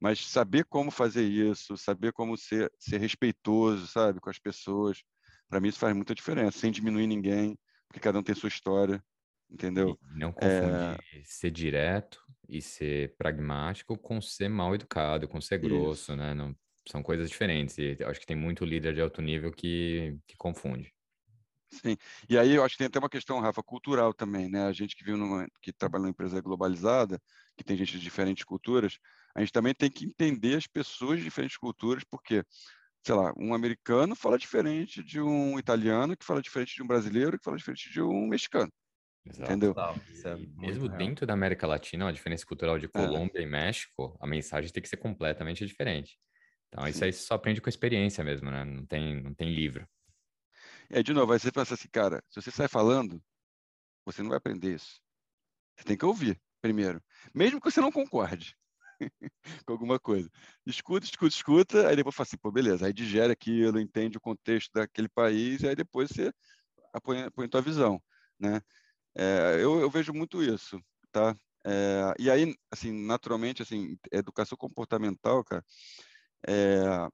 [0.00, 5.02] Mas saber como fazer isso, saber como ser, ser respeitoso, sabe, com as pessoas,
[5.48, 7.58] para mim isso faz muita diferença, sem diminuir ninguém,
[7.88, 9.02] porque cada um tem sua história,
[9.50, 9.98] entendeu?
[10.14, 11.22] E não confundir é...
[11.24, 16.16] ser direto e ser pragmático com ser mal educado, com ser grosso, isso.
[16.16, 16.34] né?
[16.34, 16.54] Não,
[16.86, 17.78] são coisas diferentes.
[17.78, 20.92] E acho que tem muito líder de alto nível que, que confunde.
[21.84, 21.96] Sim,
[22.28, 24.64] e aí eu acho que tem até uma questão, Rafa, cultural também, né?
[24.66, 27.20] A gente que viu numa, que trabalha numa empresa globalizada,
[27.56, 28.98] que tem gente de diferentes culturas,
[29.34, 32.44] a gente também tem que entender as pessoas de diferentes culturas, porque,
[33.04, 37.38] sei lá, um americano fala diferente de um italiano, que fala diferente de um brasileiro,
[37.38, 38.72] que fala diferente de um mexicano.
[39.24, 39.52] Exato.
[39.52, 39.74] Entendeu?
[40.24, 40.98] É mesmo real.
[40.98, 42.88] dentro da América Latina, a diferença cultural de é.
[42.88, 43.42] Colômbia é.
[43.42, 46.16] e México, a mensagem tem que ser completamente diferente.
[46.68, 46.90] Então, Sim.
[46.90, 48.64] isso aí só aprende com experiência mesmo, né?
[48.64, 49.86] Não tem, não tem livro.
[50.90, 53.22] Aí, de novo, aí você pensa assim, cara, se você sai falando,
[54.04, 55.00] você não vai aprender isso.
[55.76, 57.02] Você tem que ouvir primeiro,
[57.34, 58.56] mesmo que você não concorde
[59.66, 60.28] com alguma coisa.
[60.64, 64.72] Escuta, escuta, escuta, aí depois fala assim, pô, beleza, aí digere aquilo, entende o contexto
[64.72, 66.32] daquele país, aí depois você
[67.02, 68.02] põe, põe tua visão,
[68.38, 68.60] né?
[69.16, 70.80] É, eu, eu, vejo muito isso,
[71.12, 71.36] tá?
[71.64, 75.64] É, e aí, assim, naturalmente, assim, educação comportamental, cara,
[76.46, 77.08] é,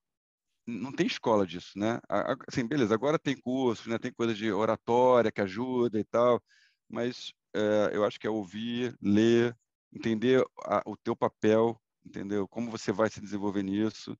[0.72, 2.00] não tem escola disso, né?
[2.48, 3.98] Assim, beleza, agora tem cursos, né?
[3.98, 6.42] Tem coisa de oratória que ajuda e tal,
[6.88, 9.56] mas é, eu acho que é ouvir, ler,
[9.92, 12.48] entender a, o teu papel, entendeu?
[12.48, 14.16] Como você vai se desenvolver nisso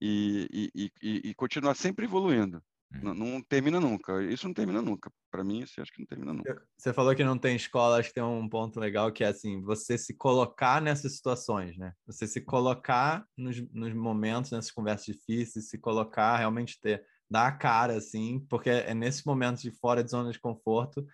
[0.00, 2.62] e, e, e, e continuar sempre evoluindo,
[3.02, 4.22] Não, não, termina nunca.
[4.22, 5.10] Isso não termina nunca.
[5.30, 6.62] Para mim, isso acho que não termina nunca.
[6.76, 9.60] Você falou que não tem escola, acho que tem um ponto legal que é assim,
[9.62, 11.92] você se colocar nessas situações, né?
[12.06, 17.52] Você se colocar nos, nos momentos, nessas conversas difíceis, se colocar, realmente ter, dar a
[17.52, 21.04] cara, assim, porque é nesses momentos de fora de zona de conforto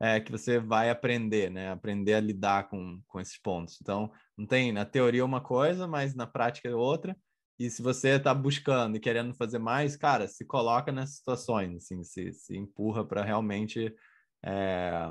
[0.00, 1.70] é, que você vai aprender, né?
[1.70, 3.78] Aprender a lidar com, com esses pontos.
[3.80, 7.16] Então, não tem, na teoria uma coisa, mas na prática é outra.
[7.60, 12.02] E se você está buscando e querendo fazer mais, cara, se coloca nessas situações, assim,
[12.02, 13.94] se, se empurra para realmente
[14.42, 15.10] é,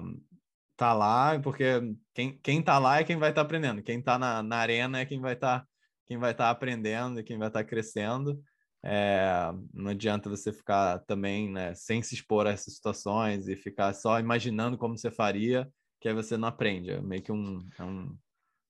[0.75, 1.79] tá lá, porque
[2.11, 4.99] quem, quem tá lá é quem vai estar tá aprendendo, quem está na, na arena
[4.99, 5.67] é quem vai estar tá,
[6.07, 8.41] quem vai estar tá aprendendo e quem vai estar tá crescendo.
[8.83, 13.93] É, não adianta você ficar também né, sem se expor a essas situações e ficar
[13.93, 15.71] só imaginando como você faria,
[16.01, 16.89] que aí você não aprende.
[16.89, 18.17] É meio que um, é um,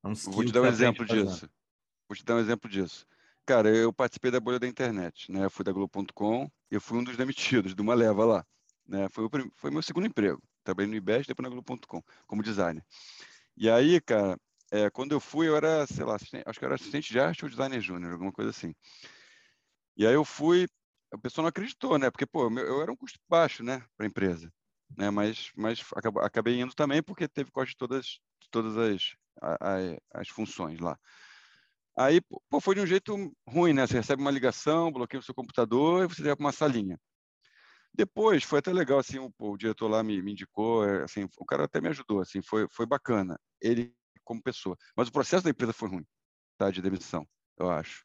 [0.03, 1.49] é um Vou te dar um exemplo disso.
[2.09, 3.07] Vou te dar um exemplo disso.
[3.49, 5.43] Cara, eu participei da bolha da internet, né?
[5.43, 8.45] Eu fui da Globo.com, eu fui um dos demitidos de uma leva lá,
[8.87, 9.09] né?
[9.09, 10.39] Foi o foi meu segundo emprego.
[10.63, 12.85] Trabalhei no IBEST, depois na Globo.com, como designer.
[13.57, 14.39] E aí, cara,
[14.69, 17.49] é, quando eu fui, eu era, sei lá, acho que era assistente de arte ou
[17.49, 18.71] designer júnior, alguma coisa assim.
[19.97, 20.67] E aí eu fui,
[21.11, 22.11] a pessoa não acreditou, né?
[22.11, 24.53] Porque, pô, eu, eu era um custo baixo, né, para a empresa.
[24.95, 25.83] Né, mas, mas
[26.21, 28.05] acabei indo também porque teve corte de todas,
[28.39, 30.99] de todas as, as, as funções lá.
[31.99, 33.13] Aí, pô, foi de um jeito
[33.45, 33.85] ruim, né?
[33.85, 36.97] Você recebe uma ligação, bloqueia o seu computador e você leva para uma salinha.
[37.93, 41.45] Depois, foi até legal, assim, o, o diretor lá me, me, indicou, é, assim, o
[41.45, 43.93] cara até me ajudou, assim, foi, foi bacana, ele
[44.23, 44.77] como pessoa.
[44.95, 46.05] Mas o processo da empresa foi ruim,
[46.57, 46.71] tá?
[46.71, 47.27] De demissão,
[47.57, 48.01] eu acho.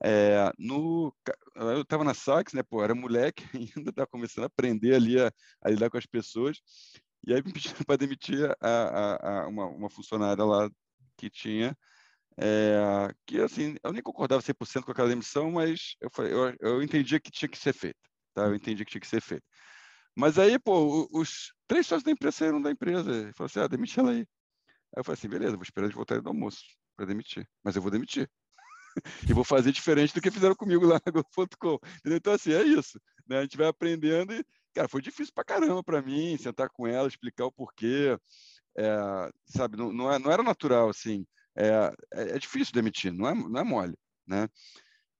[0.00, 1.12] É, no,
[1.56, 3.42] eu estava na Sax, né, pô, era moleque,
[3.76, 6.60] ainda estava começando a aprender ali a, a, lidar com as pessoas,
[7.26, 10.70] e aí me pediram para demitir a, a, a uma, uma funcionária lá
[11.16, 11.76] que tinha
[12.40, 16.82] é, que assim, eu nem concordava 100% com aquela demissão, mas eu, falei, eu, eu
[16.82, 17.98] entendia que tinha que ser feito,
[18.32, 18.44] tá?
[18.46, 19.44] Eu entendi que tinha que ser feito.
[20.16, 23.32] Mas aí, pô, os três sócios da empresa saíram da empresa.
[23.34, 24.20] Falou assim, ah, demite ela aí.
[24.20, 24.26] Aí
[24.96, 26.60] eu falei assim, beleza, vou esperar eles voltarem do almoço
[26.96, 27.48] para demitir.
[27.62, 28.30] Mas eu vou demitir.
[29.30, 31.78] e vou fazer diferente do que fizeram comigo lá na Go.com.
[32.04, 33.00] Então, assim, é isso.
[33.28, 33.38] Né?
[33.38, 37.08] A gente vai aprendendo e, cara, foi difícil pra caramba para mim, sentar com ela,
[37.08, 38.18] explicar o porquê.
[38.76, 41.26] É, sabe, não, não, é, não era natural, assim
[41.58, 43.96] é, é, é difícil demitir, não é, não é mole,
[44.26, 44.48] né?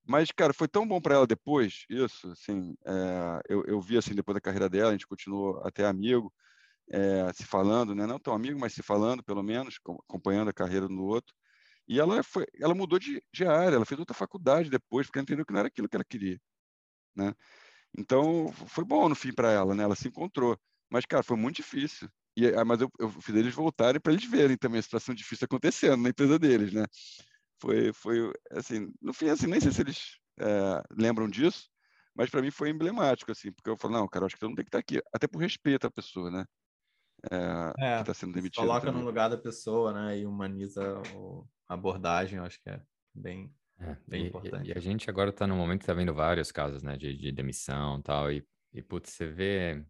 [0.07, 4.15] Mas, cara, foi tão bom para ela depois, isso, assim, é, eu, eu vi, assim,
[4.15, 6.33] depois da carreira dela, a gente continuou até amigo,
[6.91, 8.07] é, se falando, né?
[8.07, 11.35] Não tão amigo, mas se falando, pelo menos, acompanhando a carreira do outro.
[11.87, 15.45] E ela, foi, ela mudou de, de área, ela fez outra faculdade depois, porque entendeu
[15.45, 16.39] que não era aquilo que ela queria,
[17.15, 17.33] né?
[17.97, 19.83] Então, foi bom no fim para ela, né?
[19.83, 20.59] Ela se encontrou.
[20.89, 22.09] Mas, cara, foi muito difícil.
[22.39, 25.45] E, ah, mas eu, eu fiz eles voltarem para eles verem também a situação difícil
[25.45, 26.85] acontecendo na empresa deles, né?
[27.61, 31.67] Foi, foi assim, no fim, assim, nem sei se eles é, lembram disso,
[32.15, 34.55] mas para mim foi emblemático, assim, porque eu falo, não, cara, acho que eu não
[34.55, 36.45] tem que estar tá aqui, até por respeito à pessoa, né?
[37.29, 38.61] É, é que está sendo demitido.
[38.61, 39.01] Coloca também.
[39.01, 40.19] no lugar da pessoa, né?
[40.19, 41.01] E humaniza
[41.67, 42.81] a abordagem, eu acho que é
[43.13, 44.69] bem, é, bem e, importante.
[44.69, 47.31] E, a gente agora está no momento que está vendo vários casos, né, de, de
[47.31, 49.85] demissão e tal, e, e putz, você vê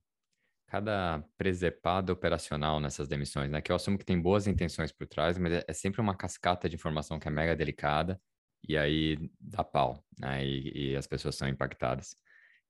[0.70, 3.62] cada presepada operacional nessas demissões, né?
[3.62, 6.70] Que eu assumo que tem boas intenções por trás, mas é, é sempre uma cascata
[6.70, 8.22] de informação que é mega delicada
[8.68, 10.46] e aí dá pau, né?
[10.46, 12.16] E, e as pessoas são impactadas.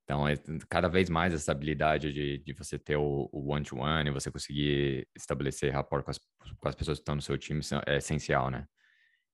[0.04, 0.36] Então, é,
[0.70, 5.72] cada vez mais essa habilidade de, de você ter o one-to-one e você conseguir estabelecer
[5.72, 6.20] rapport com as,
[6.58, 8.66] com as pessoas que estão no seu time é essencial, né?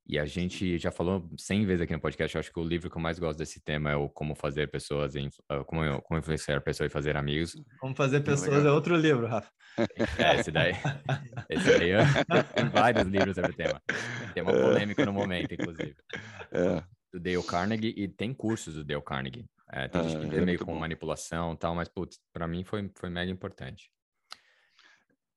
[0.07, 2.91] E a gente já falou 100 vezes aqui no podcast, eu acho que o livro
[2.91, 6.19] que eu mais gosto desse tema é o Como Fazer Pessoas, em, uh, como, como
[6.19, 7.55] Influenciar Pessoas e Fazer Amigos.
[7.79, 9.49] Como Fazer Pessoas é outro livro, Rafa.
[10.19, 10.73] É, esse daí.
[11.49, 12.03] esse daí é,
[12.55, 13.81] tem vários livros sobre o tema.
[14.33, 15.95] Tem uma polêmica no momento, inclusive.
[16.51, 16.83] É.
[17.11, 19.45] Do Dale Carnegie, e tem cursos do Dale Carnegie.
[19.71, 20.79] É, tem gente que vê é meio com bom.
[20.79, 23.89] manipulação e tal, mas, putz, pra mim foi, foi mega importante.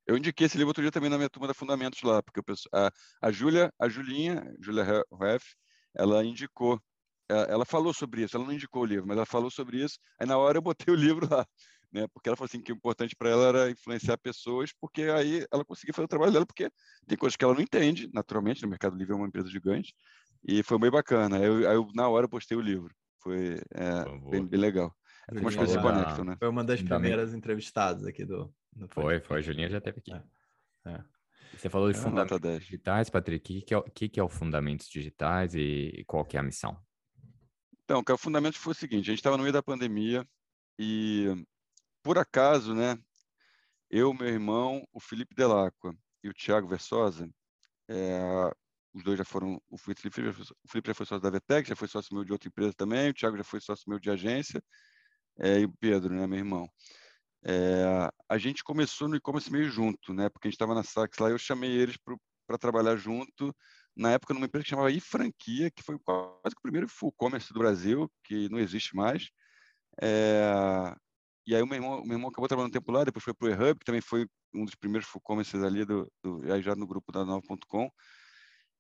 [0.09, 2.41] Eu indiquei esse livro outro dia também na minha turma da Fundamentos lá, porque
[2.73, 2.91] a,
[3.21, 4.83] a Júlia, a Julinha, Júlia
[5.21, 5.55] Reff,
[5.95, 6.81] ela indicou,
[7.29, 9.99] ela, ela, falou sobre isso, ela não indicou o livro, mas ela falou sobre isso,
[10.19, 11.47] aí na hora eu botei o livro lá,
[11.93, 15.47] né, porque ela falou assim que o importante para ela era influenciar pessoas, porque aí
[15.53, 16.71] ela conseguia fazer o trabalho dela, porque
[17.07, 19.95] tem coisas que ela não entende, naturalmente, no Mercado Livre é uma empresa gigante,
[20.43, 23.61] e foi bem bacana, aí eu, aí eu na hora eu postei o livro, foi
[23.75, 24.91] é, bem, bem legal.
[25.29, 26.37] Como as coisas se conectam, né?
[26.39, 28.51] Foi uma das primeiras entrevistadas aqui do,
[28.91, 29.39] foi, foi.
[29.39, 30.13] A Julinha já teve aqui.
[30.13, 30.23] É.
[30.93, 31.05] É.
[31.57, 33.59] Você falou de é fundamentos digitais, Patrick.
[33.59, 36.79] O que, é, o que é o Fundamentos Digitais e qual que é a missão?
[37.85, 40.27] Então, o Fundamentos foi o seguinte, a gente estava no meio da pandemia
[40.79, 41.27] e,
[42.03, 42.99] por acaso, né,
[43.91, 47.29] eu, meu irmão, o Felipe Delacqua e o Thiago Versosa,
[47.89, 48.21] é,
[48.93, 51.89] os dois já foram, o Felipe, o Felipe já foi sócio da VTEC, já foi
[51.89, 54.63] sócio meu de outra empresa também, o Thiago já foi sócio meu de agência,
[55.39, 56.69] é, e o Pedro, né, meu irmão.
[57.45, 60.29] É, a gente começou no e-commerce meio junto, né?
[60.29, 61.97] Porque a gente estava na Sax lá, eu chamei eles
[62.47, 63.55] para trabalhar junto.
[63.97, 67.59] Na época, numa empresa que chamava iFranquia, que foi quase o primeiro full commerce do
[67.59, 69.31] Brasil, que não existe mais.
[70.01, 70.95] É,
[71.47, 73.35] e aí o meu irmão, o meu irmão acabou trabalhando um tempo lá, depois foi
[73.35, 76.75] para o eHub, que também foi um dos primeiros full commerces ali, do, do, já
[76.77, 77.91] no grupo da Nova.com.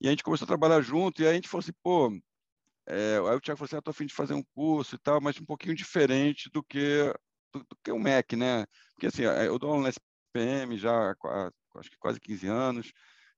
[0.01, 2.17] E a gente começou a trabalhar junto, e aí a gente falou assim, pô,
[2.87, 5.21] é, aí o Thiago falou assim, ah, tô afim de fazer um curso e tal,
[5.21, 7.13] mas um pouquinho diferente do que
[7.53, 8.67] do, do que o MEC, né?
[8.95, 12.93] Porque assim, eu dou aula na SPM já há, acho que quase 15 anos,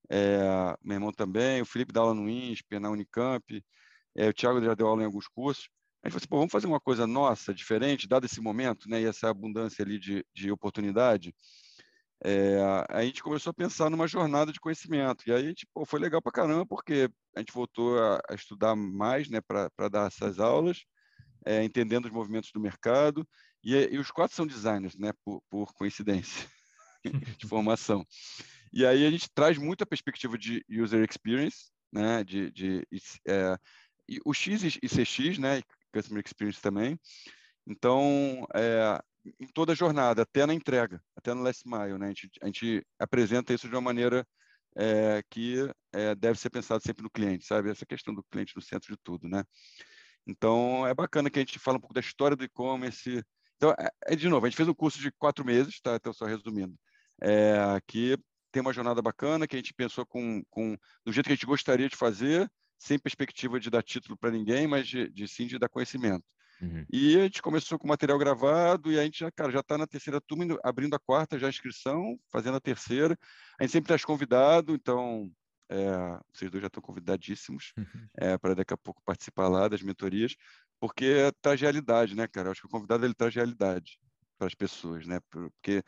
[0.08, 0.40] é,
[0.82, 3.64] meu irmão também, o Felipe dá aula no INSP, na Unicamp,
[4.16, 5.68] é, o Thiago já deu aula em alguns cursos.
[6.02, 9.02] A gente falou assim, Pô, vamos fazer uma coisa nossa, diferente, dado esse momento, né,
[9.02, 11.34] e essa abundância ali de, de oportunidade.
[12.22, 12.58] É,
[12.90, 15.24] a gente começou a pensar numa jornada de conhecimento.
[15.26, 19.28] E aí, pô, foi legal para caramba, porque a gente voltou a, a estudar mais
[19.30, 20.84] né, para dar essas aulas,
[21.46, 23.26] é, entendendo os movimentos do mercado.
[23.62, 26.48] E, e, os quatro são designers, né, por, por coincidência
[27.38, 28.06] de formação.
[28.72, 32.86] E aí a gente traz muita perspectiva de user experience, né, de, de
[33.26, 33.56] é,
[34.24, 36.98] o X e CX, né, customer experience também.
[37.66, 39.00] Então, é,
[39.38, 42.46] em toda a jornada, até na entrega, até no last mile, né, a gente, a
[42.46, 44.26] gente apresenta isso de uma maneira
[44.76, 45.56] é, que
[45.92, 47.70] é, deve ser pensado sempre no cliente, sabe?
[47.70, 49.44] Essa questão do cliente no centro de tudo, né?
[50.26, 53.22] Então, é bacana que a gente fala um pouco da história do e-commerce.
[53.60, 55.94] Então, é, é de novo, a gente fez um curso de quatro meses, tá?
[55.94, 56.74] Então, só resumindo,
[57.20, 58.16] é, que
[58.50, 61.44] tem uma jornada bacana, que a gente pensou com, com do jeito que a gente
[61.44, 65.58] gostaria de fazer, sem perspectiva de dar título para ninguém, mas de, de, sim de
[65.58, 66.24] dar conhecimento.
[66.62, 66.86] Uhum.
[66.90, 69.86] E a gente começou com material gravado e a gente já, cara, já está na
[69.86, 73.14] terceira turma, abrindo a quarta já a inscrição, fazendo a terceira.
[73.58, 75.30] A gente sempre traz convidado, então
[75.70, 78.08] é, vocês dois já estão convidadíssimos uhum.
[78.16, 80.34] é, para daqui a pouco participar lá das mentorias,
[80.80, 82.48] porque traz realidade, né, cara?
[82.48, 83.98] Eu acho que o convidado ele traz realidade
[84.36, 85.20] para as pessoas, né?
[85.30, 85.82] Porque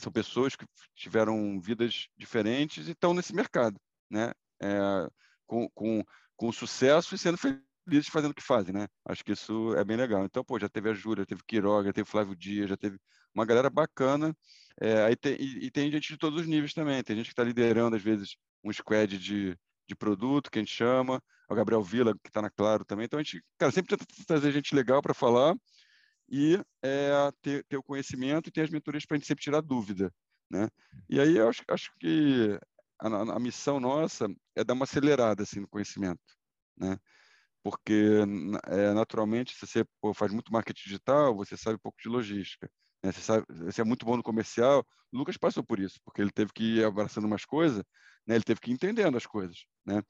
[0.00, 0.64] são pessoas que
[0.94, 3.78] tiveram vidas diferentes e estão nesse mercado,
[4.10, 4.32] né?
[4.62, 5.08] É,
[5.46, 6.02] com, com,
[6.34, 8.86] com sucesso e sendo felizes fazendo o que fazem, né?
[9.04, 10.24] Acho que isso é bem legal.
[10.24, 12.98] Então, pô, já teve a Júlia, já teve Quiroga, já teve Flávio Dias, já teve
[13.34, 14.34] uma galera bacana.
[14.80, 17.02] É, aí tem, e, e, tem gente de todos os níveis também.
[17.02, 19.56] Tem gente que está liderando, às vezes, um squad de,
[19.88, 21.22] de produto, que a gente chama.
[21.48, 23.06] O Gabriel Vila, que está na Claro também.
[23.06, 25.54] Então, a gente, cara, sempre tenta trazer gente legal para falar
[26.28, 29.60] e é, ter, ter, o conhecimento e ter as mentorias para a gente sempre tirar
[29.60, 30.12] dúvida.
[30.50, 30.68] Né?
[31.08, 32.58] E aí eu acho, acho que
[33.00, 36.20] a, a, missão nossa é dar uma acelerada assim, no conhecimento.
[36.76, 36.98] Né?
[37.62, 38.20] Porque,
[38.68, 42.70] é, naturalmente, se você pô, faz muito marketing digital, você sabe um pouco de logística.
[43.06, 43.12] Né?
[43.12, 44.84] Você, sabe, você é muito bom no comercial.
[45.12, 47.84] O Lucas passou por isso, porque ele teve que ir abraçando umas coisas,
[48.26, 48.34] né?
[48.34, 49.64] ele teve que ir entendendo as coisas.
[49.84, 50.02] Né?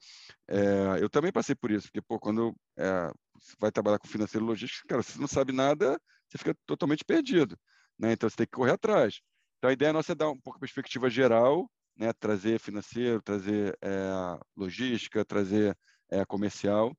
[0.47, 4.45] É, eu também passei por isso, porque pô, quando é, você vai trabalhar com financeiro
[4.45, 7.55] e logística, cara, você não sabe nada, você fica totalmente perdido.
[7.99, 8.13] Né?
[8.13, 9.21] Então, você tem que correr atrás.
[9.59, 12.11] Então, a ideia nossa é dar um pouco de perspectiva geral, né?
[12.13, 15.77] trazer financeiro, trazer é, logística, trazer
[16.09, 16.95] é, comercial,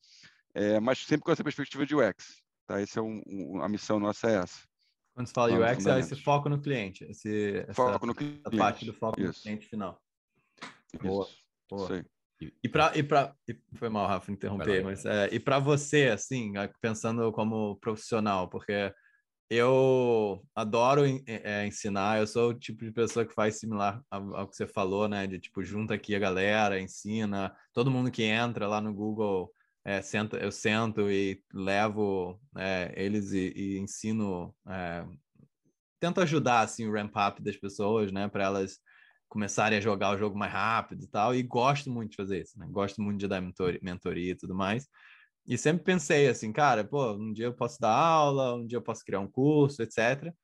[0.82, 2.42] mas sempre com essa perspectiva de UX.
[2.66, 2.80] Tá?
[2.80, 4.67] É um, um, a missão nossa é essa.
[5.18, 8.56] Quando você fala UX, é esse foco no cliente, esse, foco essa, no cliente.
[8.56, 9.26] parte do foco Isso.
[9.26, 10.00] no cliente final.
[11.02, 11.26] Boa.
[11.26, 11.36] Isso.
[11.68, 11.82] Boa.
[11.82, 12.52] Isso aí.
[12.62, 13.34] E para e para
[13.74, 18.94] foi mal Rafa interromper, mas é, e para você assim, pensando como profissional, porque
[19.50, 24.54] eu adoro é, ensinar, eu sou o tipo de pessoa que faz similar ao, que
[24.54, 25.26] você falou, né?
[25.26, 29.52] De tipo, junta aqui a galera, ensina, todo mundo que entra lá no Google,
[29.88, 35.02] é, senta, eu sento e levo é, eles e, e ensino, é,
[35.98, 38.28] tento ajudar assim o ramp up das pessoas, né?
[38.28, 38.78] Para elas
[39.30, 42.58] começarem a jogar o jogo mais rápido e tal, e gosto muito de fazer isso,
[42.58, 42.66] né?
[42.70, 44.86] Gosto muito de dar mentoria e tudo mais.
[45.46, 48.82] E sempre pensei assim, cara, pô, um dia eu posso dar aula, um dia eu
[48.82, 50.34] posso criar um curso, etc.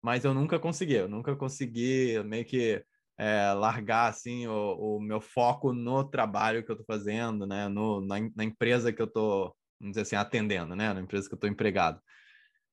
[0.00, 2.84] Mas eu nunca consegui, eu nunca consegui meio que
[3.16, 7.68] é, largar assim o, o, meu foco no trabalho que eu estou fazendo, né?
[7.68, 10.92] No, na, na, empresa que eu estou, vamos dizer assim, atendendo, né?
[10.92, 12.00] Na empresa que eu estou empregado.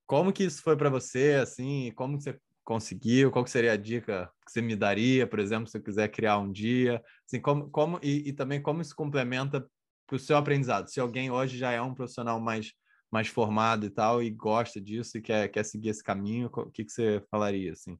[0.05, 1.91] Como que isso foi para você, assim?
[1.95, 3.31] Como que você conseguiu?
[3.31, 6.51] Qual seria a dica que você me daria, por exemplo, se eu quiser criar um
[6.51, 7.01] dia?
[7.25, 9.65] Assim, como, como e, e também como isso complementa
[10.07, 10.89] para o seu aprendizado.
[10.89, 12.73] Se alguém hoje já é um profissional mais,
[13.11, 16.83] mais formado e tal, e gosta disso e quer, quer seguir esse caminho, o que,
[16.83, 17.97] que você falaria, assim?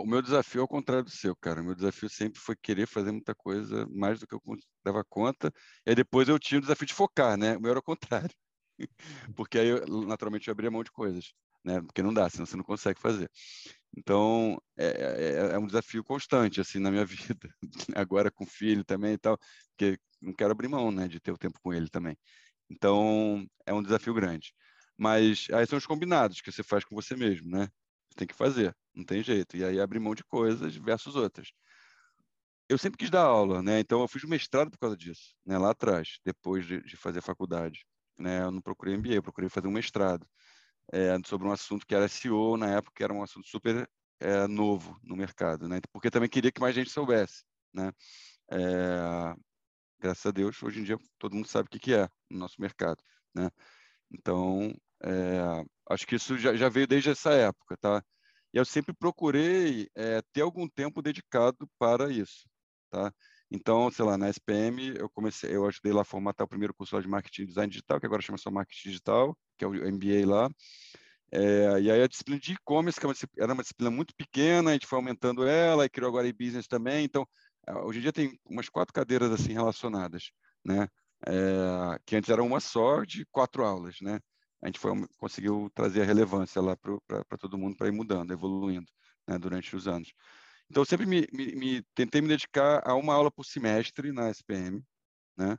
[0.00, 1.60] O meu desafio é o contrário do seu, cara.
[1.60, 4.40] O meu desafio sempre foi querer fazer muita coisa mais do que eu
[4.84, 5.52] dava conta.
[5.86, 7.56] E aí depois eu tinha o desafio de focar, né?
[7.56, 8.34] O meu era o contrário.
[9.36, 11.32] Porque aí, eu, naturalmente, eu abria mão de coisas,
[11.64, 11.80] né?
[11.82, 13.30] Porque não dá, senão você não consegue fazer.
[13.96, 17.48] Então, é, é, é um desafio constante, assim, na minha vida.
[17.94, 19.38] Agora com filho também e tal,
[19.70, 22.16] porque não quero abrir mão, né, de ter o tempo com ele também.
[22.70, 24.54] Então, é um desafio grande.
[24.96, 27.68] Mas aí são os combinados que você faz com você mesmo, né?
[28.14, 29.56] Tem que fazer, não tem jeito.
[29.56, 31.52] E aí abre mão de coisas versus outras.
[32.68, 33.80] Eu sempre quis dar aula, né?
[33.80, 35.58] Então eu fiz mestrado por causa disso, né?
[35.58, 37.84] Lá atrás, depois de, de fazer faculdade,
[38.18, 38.42] né?
[38.42, 40.26] Eu não procurei MBA, eu procurei fazer um mestrado
[40.92, 43.88] é, sobre um assunto que era SEO na época, que era um assunto super
[44.20, 45.80] é, novo no mercado, né?
[45.92, 47.92] Porque também queria que mais gente soubesse, né?
[48.50, 49.34] É,
[50.00, 52.60] graças a Deus, hoje em dia todo mundo sabe o que, que é no nosso
[52.60, 53.02] mercado,
[53.34, 53.50] né?
[54.10, 58.02] Então, é, acho que isso já, já, veio desde essa época, tá?
[58.52, 62.48] E eu sempre procurei é, ter algum tempo dedicado para isso,
[62.90, 63.12] tá?
[63.50, 67.00] Então, sei lá, na SPM eu comecei, eu ajudei lá a formatar o primeiro curso
[67.00, 70.50] de marketing design digital, que agora chama só marketing digital, que é o MBA lá.
[71.30, 74.72] É, e aí a disciplina de e-commerce, que é era uma disciplina muito pequena, a
[74.74, 77.04] gente foi aumentando ela e criou agora e-business também.
[77.04, 77.26] Então,
[77.66, 80.30] é, hoje em dia tem umas quatro cadeiras assim relacionadas,
[80.64, 80.88] né?
[81.26, 84.18] É, que antes era uma só de quatro aulas, né?
[84.62, 88.90] A gente foi, conseguiu trazer a relevância lá para todo mundo para ir mudando, evoluindo,
[89.26, 89.38] né?
[89.38, 90.12] Durante os anos.
[90.70, 94.30] Então, eu sempre me, me, me, tentei me dedicar a uma aula por semestre na
[94.30, 94.82] SPM,
[95.36, 95.58] né?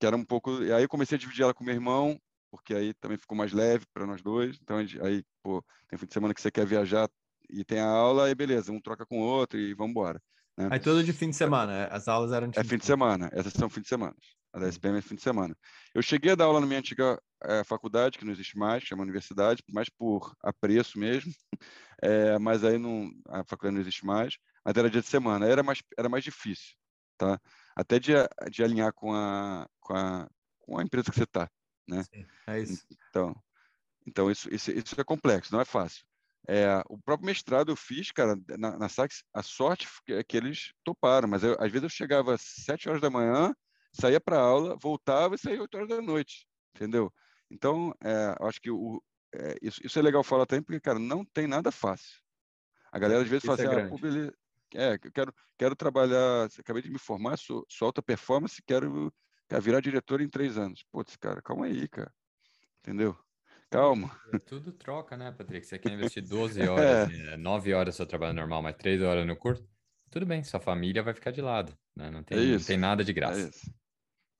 [0.00, 0.62] Que era um pouco.
[0.62, 2.18] E aí eu comecei a dividir ela com meu irmão,
[2.50, 4.58] porque aí também ficou mais leve para nós dois.
[4.60, 7.08] Então, aí, pô, tem fim de semana que você quer viajar
[7.48, 10.20] e tem a aula, aí beleza, um troca com o outro e vamos embora.
[10.56, 10.68] Né?
[10.72, 13.52] Aí tudo de fim de semana, as aulas eram de É fim de semana, essas
[13.52, 14.14] são fim de semana.
[14.52, 15.56] A da SPM é fim de semana.
[15.94, 19.02] Eu cheguei a dar aula na minha antiga é, faculdade, que não existe mais, chama
[19.02, 21.32] universidade, mais por apreço mesmo,
[22.02, 25.62] é, mas aí não, a faculdade não existe mais, mas era dia de semana, era
[25.62, 26.74] mais, era mais difícil,
[27.16, 27.40] tá?
[27.76, 28.12] Até de,
[28.50, 30.28] de alinhar com a, com, a,
[30.58, 31.48] com a empresa que você está
[31.90, 32.04] né?
[32.04, 32.86] Sim, é isso.
[33.10, 33.34] Então,
[34.06, 36.04] então isso, isso, isso é complexo, não é fácil.
[36.48, 40.72] É, o próprio mestrado eu fiz, cara, na, na Sax, a sorte é que eles
[40.82, 43.54] toparam, mas eu, às vezes eu chegava às sete horas da manhã,
[43.92, 47.12] saía para aula, voltava e saía oito horas da noite, entendeu?
[47.50, 49.02] Então, é, eu acho que o,
[49.34, 52.20] é, isso, isso é legal falar também, porque, cara, não tem nada fácil.
[52.92, 54.34] A galera às vezes isso fala é assim, ah, beleza,
[54.74, 59.12] é, eu quero, quero trabalhar, acabei de me formar, sou, sou alta performance, quero
[59.50, 60.84] Quer virar diretor em três anos.
[60.92, 62.12] Putz, cara, calma aí, cara.
[62.78, 63.18] Entendeu?
[63.68, 64.16] Calma.
[64.32, 65.66] É, tudo troca, né, Patrick?
[65.66, 67.36] Você quer investir 12 horas, é.
[67.36, 69.68] 9 horas seu trabalho normal, mas 3 horas no curso?
[70.08, 71.76] Tudo bem, sua família vai ficar de lado.
[71.96, 72.12] Né?
[72.12, 73.50] Não, tem, é não tem nada de graça.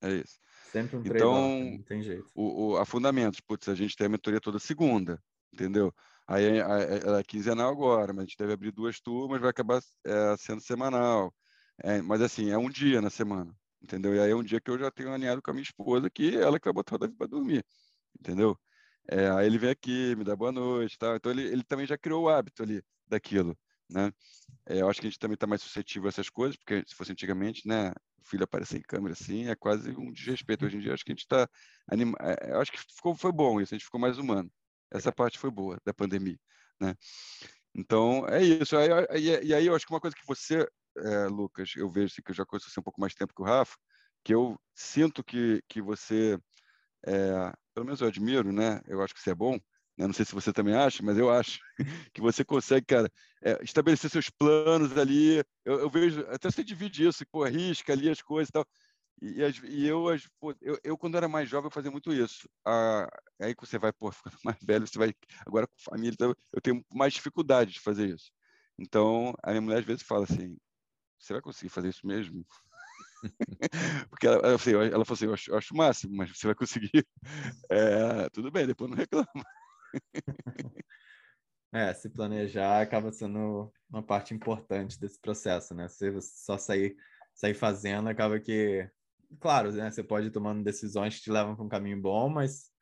[0.02, 0.38] É isso.
[0.70, 2.30] Sempre um então, não tem jeito.
[2.34, 5.22] O, o, a Fundamentos, putz, a gente tem a mentoria toda segunda,
[5.52, 5.92] entendeu?
[6.26, 10.36] Aí ela é quinzenal agora, mas a gente deve abrir duas turmas, vai acabar é,
[10.38, 11.34] sendo semanal.
[11.82, 14.14] É, mas assim, é um dia na semana entendeu?
[14.14, 16.36] E aí é um dia que eu já tenho alinhado com a minha esposa, que
[16.36, 17.64] ela que vai botar o Davi para dormir,
[18.18, 18.58] entendeu?
[19.08, 21.16] É, aí ele vem aqui, me dá boa noite, tá?
[21.16, 23.56] Então ele, ele também já criou o hábito ali daquilo,
[23.88, 24.12] né?
[24.66, 26.94] É, eu acho que a gente também está mais suscetível a essas coisas, porque se
[26.94, 27.92] fosse antigamente, né,
[28.24, 30.64] filho aparecer em câmera assim, é quase um desrespeito.
[30.66, 31.48] Hoje em dia acho que a gente está
[31.90, 32.16] anima...
[32.20, 34.50] É, eu acho que ficou foi bom isso, a gente ficou mais humano.
[34.90, 36.38] Essa parte foi boa da pandemia,
[36.80, 36.94] né?
[37.74, 38.74] Então, é isso.
[38.74, 40.66] E aí, eu acho que uma coisa que você
[40.98, 43.42] é, Lucas, eu vejo assim, que eu já conheço você um pouco mais tempo que
[43.42, 43.76] o Rafa,
[44.24, 46.38] que eu sinto que, que você,
[47.06, 48.80] é, pelo menos eu admiro, né?
[48.86, 49.58] Eu acho que você é bom,
[50.00, 50.06] né?
[50.06, 51.60] não sei se você também acha, mas eu acho
[52.12, 53.10] que você consegue, cara,
[53.42, 55.38] é, estabelecer seus planos ali.
[55.64, 58.66] Eu, eu, vejo, até você divide isso, pô, arrisca ali as coisas e tal.
[59.22, 60.04] E, e eu,
[60.40, 62.48] pô, eu, eu, quando era mais jovem, eu fazia muito isso.
[62.66, 63.06] Ah,
[63.40, 65.14] aí que você vai, pô, ficando mais velho, você vai,
[65.46, 66.16] agora com família,
[66.52, 68.32] eu tenho mais dificuldade de fazer isso.
[68.78, 70.56] Então, a minha mulher às vezes fala assim,
[71.18, 72.46] você vai conseguir fazer isso mesmo?
[74.10, 76.46] Porque ela, ela, assim, ela falou assim, eu acho, eu acho o máximo, mas você
[76.46, 77.06] vai conseguir.
[77.70, 79.26] É, tudo bem, depois não reclama.
[81.72, 85.88] É, se planejar acaba sendo uma parte importante desse processo, né?
[85.88, 86.96] Se você só sair,
[87.32, 88.90] sair fazendo, acaba que,
[89.38, 89.88] claro, né?
[89.90, 92.72] Você pode ir tomando decisões que te levam para um caminho bom, mas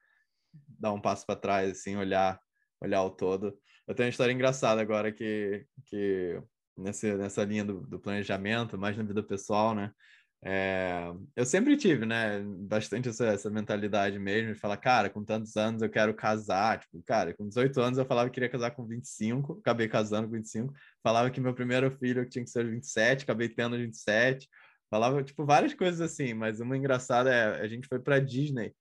[0.68, 2.40] dar um passo para trás, assim, olhar,
[2.80, 3.58] olhar o todo.
[3.86, 6.42] Eu tenho uma história engraçada agora que, que
[6.76, 9.92] nessa, nessa linha do, do planejamento, mais na vida pessoal, né?
[10.40, 15.56] É, eu sempre tive, né, bastante essa, essa mentalidade mesmo, de falar, cara, com tantos
[15.56, 18.86] anos eu quero casar, tipo, cara, com 18 anos eu falava que queria casar com
[18.86, 20.72] 25, acabei casando com 25,
[21.02, 24.48] falava que meu primeiro filho tinha que ser 27, acabei tendo 27,
[24.88, 28.72] falava, tipo, várias coisas assim, mas uma engraçada é, a gente foi para Disney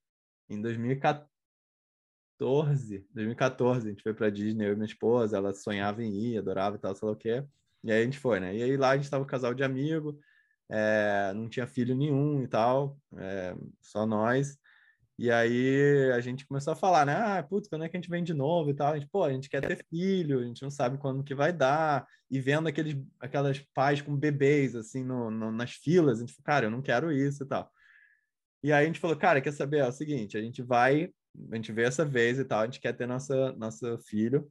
[0.48, 1.28] em 2014,
[3.12, 6.76] 2014, a gente foi para Disney, eu e minha esposa, ela sonhava em ir, adorava
[6.76, 7.44] e tal, sei lá o quê,
[7.82, 8.56] e aí a gente foi, né?
[8.56, 10.18] E aí lá a gente tava um casal de amigo,
[10.70, 14.58] é, não tinha filho nenhum e tal, é, só nós.
[15.18, 17.14] E aí a gente começou a falar, né?
[17.14, 18.92] Ah, putz, quando é que a gente vem de novo e tal?
[18.92, 21.52] A gente, pô, a gente quer ter filho, a gente não sabe quando que vai
[21.52, 22.06] dar.
[22.30, 26.44] E vendo aqueles, aquelas pais com bebês, assim, no, no, nas filas, a gente falou,
[26.44, 27.70] cara, eu não quero isso e tal.
[28.62, 29.78] E aí a gente falou, cara, quer saber?
[29.78, 31.12] É o seguinte, a gente vai
[31.50, 34.50] a gente veio essa vez e tal, a gente quer ter nossa, nosso filho.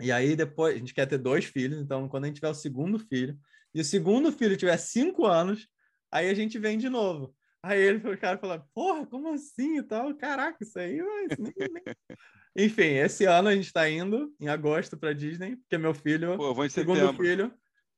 [0.00, 2.54] E aí depois, a gente quer ter dois filhos, então quando a gente tiver o
[2.54, 3.38] segundo filho,
[3.74, 5.68] e o segundo filho tiver cinco anos,
[6.10, 7.34] aí a gente vem de novo.
[7.62, 10.14] Aí ele, o cara falou, porra, como assim e tal?
[10.14, 11.82] Caraca, isso aí, mas nem, nem...
[12.56, 16.54] Enfim, esse ano a gente está indo em agosto para Disney, porque meu filho, Pô,
[16.54, 17.24] vou em segundo setembro.
[17.24, 17.54] filho,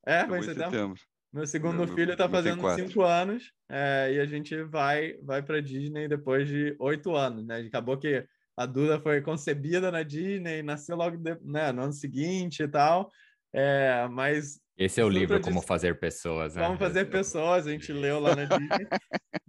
[0.06, 0.70] é, vai em em setembro.
[0.70, 1.00] setembro.
[1.32, 5.60] Meu segundo Meu- filho está fazendo cinco anos é, e a gente vai vai para
[5.60, 7.58] Disney depois de oito anos, né?
[7.58, 8.24] Acabou que
[8.56, 13.10] a Duda foi concebida na Disney, nasceu logo de- né, no ano seguinte e tal.
[13.52, 16.62] É, mas Esse é o livro Como dis- Fazer Pessoas, né?
[16.62, 18.86] Vamos fazer Esse- pessoas, a gente leu lá na Disney.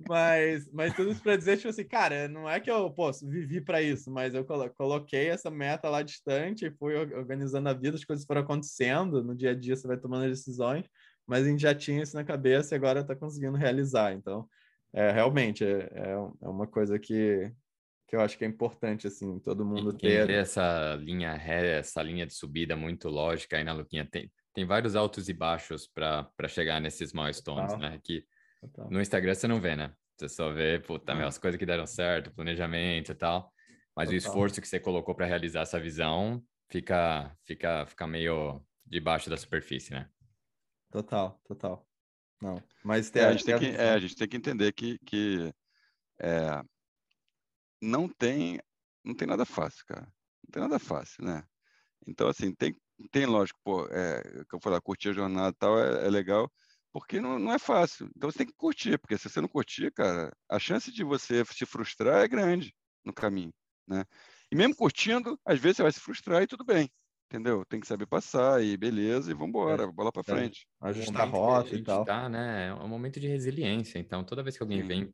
[0.08, 3.60] mas, mas tudo isso para dizer, tipo assim, cara, não é que eu posso vivi
[3.62, 7.96] para isso, mas eu colo- coloquei essa meta lá distante, fui or- organizando a vida,
[7.98, 10.86] as coisas foram acontecendo, no dia a dia você vai tomando as decisões,
[11.26, 14.14] mas a gente já tinha isso na cabeça e agora está conseguindo realizar.
[14.14, 14.48] Então,
[14.94, 16.12] é, realmente, é, é
[16.42, 17.52] é uma coisa que,
[18.08, 20.30] que eu acho que é importante, assim, todo mundo E vê ter.
[20.40, 24.96] essa linha ré, essa linha de subida muito lógica aí na Luquinha, tem, tem vários
[24.96, 27.92] altos e baixos para chegar nesses milestones, Total.
[27.92, 28.02] né?
[28.04, 28.26] Que
[28.60, 28.90] Total.
[28.90, 29.94] no Instagram você não vê, né?
[30.18, 31.28] Você só vê, puta, meu, Ah.
[31.28, 33.54] as coisas que deram certo, planejamento e tal.
[33.96, 34.18] Mas o Total.
[34.18, 39.92] esforço que você colocou para realizar essa visão fica, fica, fica meio debaixo da superfície,
[39.94, 40.10] né?
[40.92, 41.88] Total, total.
[42.42, 45.54] Não, mas É, a- gente tem que, é, a gente tem que entender que, que
[46.20, 46.64] é,
[47.80, 48.60] não tem
[49.06, 50.02] não tem nada fácil, cara.
[50.44, 51.44] Não tem nada fácil, né?
[52.08, 52.76] Então, assim, tem,
[53.12, 56.52] tem lógico, pô, é, que eu falar, curtir a jornada e tal é, é legal,
[56.92, 58.10] porque não, não é fácil.
[58.16, 61.44] Então, você tem que curtir, porque se você não curtir, cara, a chance de você
[61.46, 62.74] se frustrar é grande
[63.06, 63.54] no caminho,
[63.88, 64.04] né?
[64.52, 66.90] E mesmo curtindo, às vezes você vai se frustrar e tudo bem,
[67.32, 67.64] entendeu?
[67.66, 70.50] Tem que saber passar e beleza, e vamos embora, bola para É.
[70.50, 70.68] frente.
[70.82, 72.06] ajustar a rota e tal.
[72.06, 72.68] tá, né?
[72.68, 74.00] É um momento de resiliência.
[74.00, 74.84] Então, toda vez que alguém Sim.
[74.84, 75.10] vem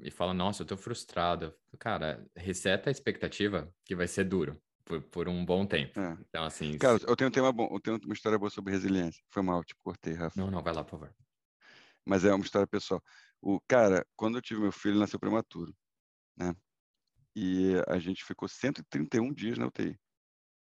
[0.00, 5.02] e fala, nossa, eu tô frustrado, cara, reseta a expectativa que vai ser duro por,
[5.02, 5.98] por um bom tempo.
[6.00, 6.16] É.
[6.28, 8.72] Então, assim, Cara, se- eu tenho um tema bom, eu tenho uma história boa sobre
[8.72, 9.22] resiliência.
[9.30, 10.40] Foi mal, te cortei, Rafa.
[10.40, 11.14] não, não, vai lá, por favor.
[12.06, 13.02] Mas é uma história pessoal.
[13.40, 15.76] O cara, quando eu tive meu filho, ele nasceu prematuro,
[16.36, 16.54] né?
[17.36, 19.96] E a gente ficou 131 dias na UTI,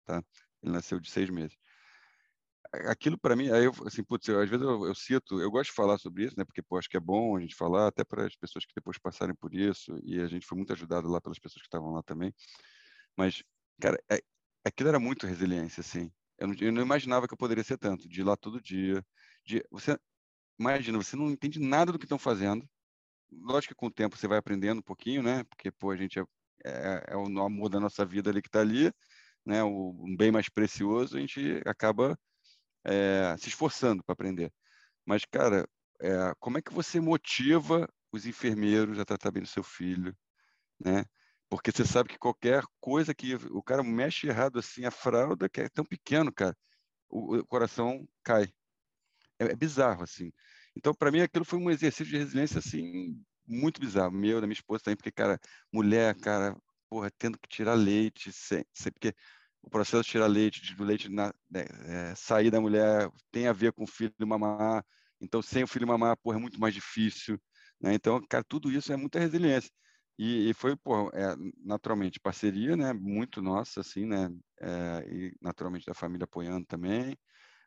[0.05, 0.23] tá?
[0.61, 1.55] Ele nasceu de seis meses.
[2.87, 5.69] Aquilo para mim, aí eu, assim, putz, eu, às vezes eu, eu cito, eu gosto
[5.71, 6.45] de falar sobre isso, né?
[6.45, 8.97] Porque, pô, acho que é bom a gente falar, até para as pessoas que depois
[8.99, 12.03] passarem por isso, e a gente foi muito ajudado lá pelas pessoas que estavam lá
[12.03, 12.31] também.
[13.17, 13.41] Mas,
[13.79, 14.21] cara, é-
[14.65, 16.11] aquilo era muito resiliência, assim.
[16.37, 19.05] Eu não, eu não imaginava que eu poderia ser tanto, de ir lá todo dia,
[19.45, 19.97] de você
[20.59, 22.69] imagina, você não entende nada do que estão fazendo.
[23.31, 25.43] Lógico que com o tempo você vai aprendendo um pouquinho, né?
[25.45, 26.23] Porque, pô, a gente é,
[26.65, 28.91] é, é o amor da nossa vida ali que está ali,
[29.45, 29.63] né?
[29.63, 32.19] O, um bem mais precioso, a gente acaba
[32.85, 34.51] é, se esforçando para aprender.
[35.05, 35.67] Mas, cara,
[36.01, 40.15] é, como é que você motiva os enfermeiros a tratar bem do seu filho,
[40.79, 41.05] né?
[41.49, 45.61] Porque você sabe que qualquer coisa que o cara mexe errado assim, a fralda, que
[45.61, 46.55] é tão pequeno, cara,
[47.09, 48.53] o, o coração cai.
[49.39, 50.31] É, é bizarro, assim.
[50.75, 54.11] Então, para mim, aquilo foi um exercício de resiliência, assim, muito bizarro.
[54.11, 55.39] Meu, da minha esposa também, porque, cara,
[55.71, 56.55] mulher, cara,
[56.89, 59.13] porra, tendo que tirar leite, sem, sem- porque
[59.61, 61.65] o processo de tirar leite, do leite na- né,
[62.11, 64.85] é, sair da mulher tem a ver com o filho mamar.
[65.21, 67.39] Então, sem o filho mamar, porra, é muito mais difícil.
[67.81, 67.93] Né?
[67.93, 69.71] Então, cara, tudo isso é muita resiliência.
[70.19, 72.91] E, e foi, pô, é, naturalmente, parceria, né?
[72.91, 74.29] Muito nossa, assim, né?
[74.59, 77.17] É, e naturalmente da família apoiando também.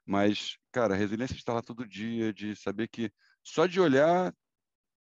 [0.06, 4.34] Mas, cara, a resiliência de estar lá todo dia, de saber que só de olhar,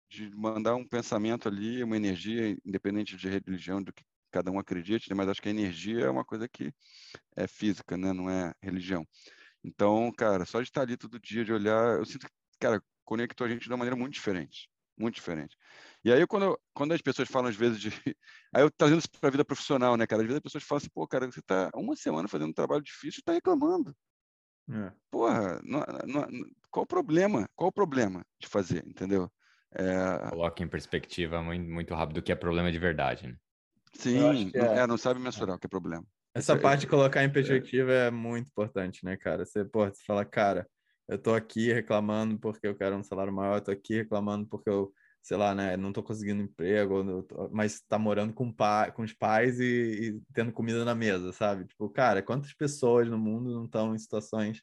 [0.10, 5.10] de mandar um pensamento ali, uma energia, independente de religião, do que cada um acredite,
[5.10, 5.16] né?
[5.16, 6.74] mas acho que a energia é uma coisa que
[7.36, 8.14] é física, né?
[8.14, 9.08] Não é religião.
[9.64, 13.48] Então, cara, só de estar ali todo dia, de olhar, eu sinto que, cara, conectou
[13.48, 14.70] a gente de uma maneira muito diferente.
[14.98, 15.56] Muito diferente.
[16.04, 17.90] E aí, quando, eu- quando as pessoas falam, às vezes, de.
[18.54, 20.22] Aí eu trazendo isso para a vida profissional, né, cara?
[20.24, 22.82] Às vezes as pessoas falam assim, pô, cara, você está uma semana fazendo um trabalho
[22.82, 23.96] difícil e está reclamando.
[24.70, 24.92] É.
[25.10, 27.48] Porra, não- não- não- qual o problema?
[27.56, 29.32] Qual o problema de fazer, entendeu?
[29.74, 33.36] É, Coloca em perspectiva muito, muito rápido o que é problema de verdade, né?
[33.94, 36.06] sim, é- é, não sabe mensurar o que é problema.
[36.34, 39.46] Essa é- parte de colocar em perspectiva é muito importante, né, cara?
[39.46, 40.68] Você, pô, você fala, cara,
[41.08, 44.70] eu tô aqui reclamando porque eu quero um salário maior, eu tô aqui reclamando porque
[44.70, 44.92] eu,
[45.22, 49.14] sei lá, né, não tô conseguindo emprego, tô- mas tá morando com, pa, com os
[49.14, 49.64] pais e,
[50.18, 51.66] e tendo comida na mesa, sabe?
[51.66, 54.62] Tipo, cara, quantas pessoas no mundo não estão em situações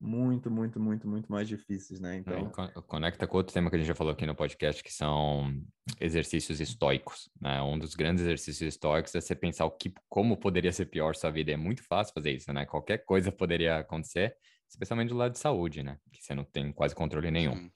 [0.00, 2.16] muito, muito, muito, muito mais difíceis, né?
[2.16, 4.90] Então, con- Conecta com outro tema que a gente já falou aqui no podcast, que
[4.92, 5.52] são
[6.00, 7.60] exercícios estoicos, né?
[7.60, 11.30] Um dos grandes exercícios estoicos é você pensar o que, como poderia ser pior sua
[11.30, 11.52] vida.
[11.52, 12.64] É muito fácil fazer isso, né?
[12.64, 14.34] Qualquer coisa poderia acontecer,
[14.70, 15.98] especialmente do lado de saúde, né?
[16.12, 17.70] Que você não tem quase controle nenhum.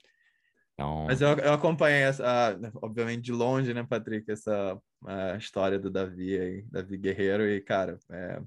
[0.73, 5.79] Então, Mas eu, eu acompanhei, essa, ah, obviamente, de longe, né, Patrick, essa a história
[5.79, 8.41] do Davi aí, Davi Guerreiro, e, cara, é,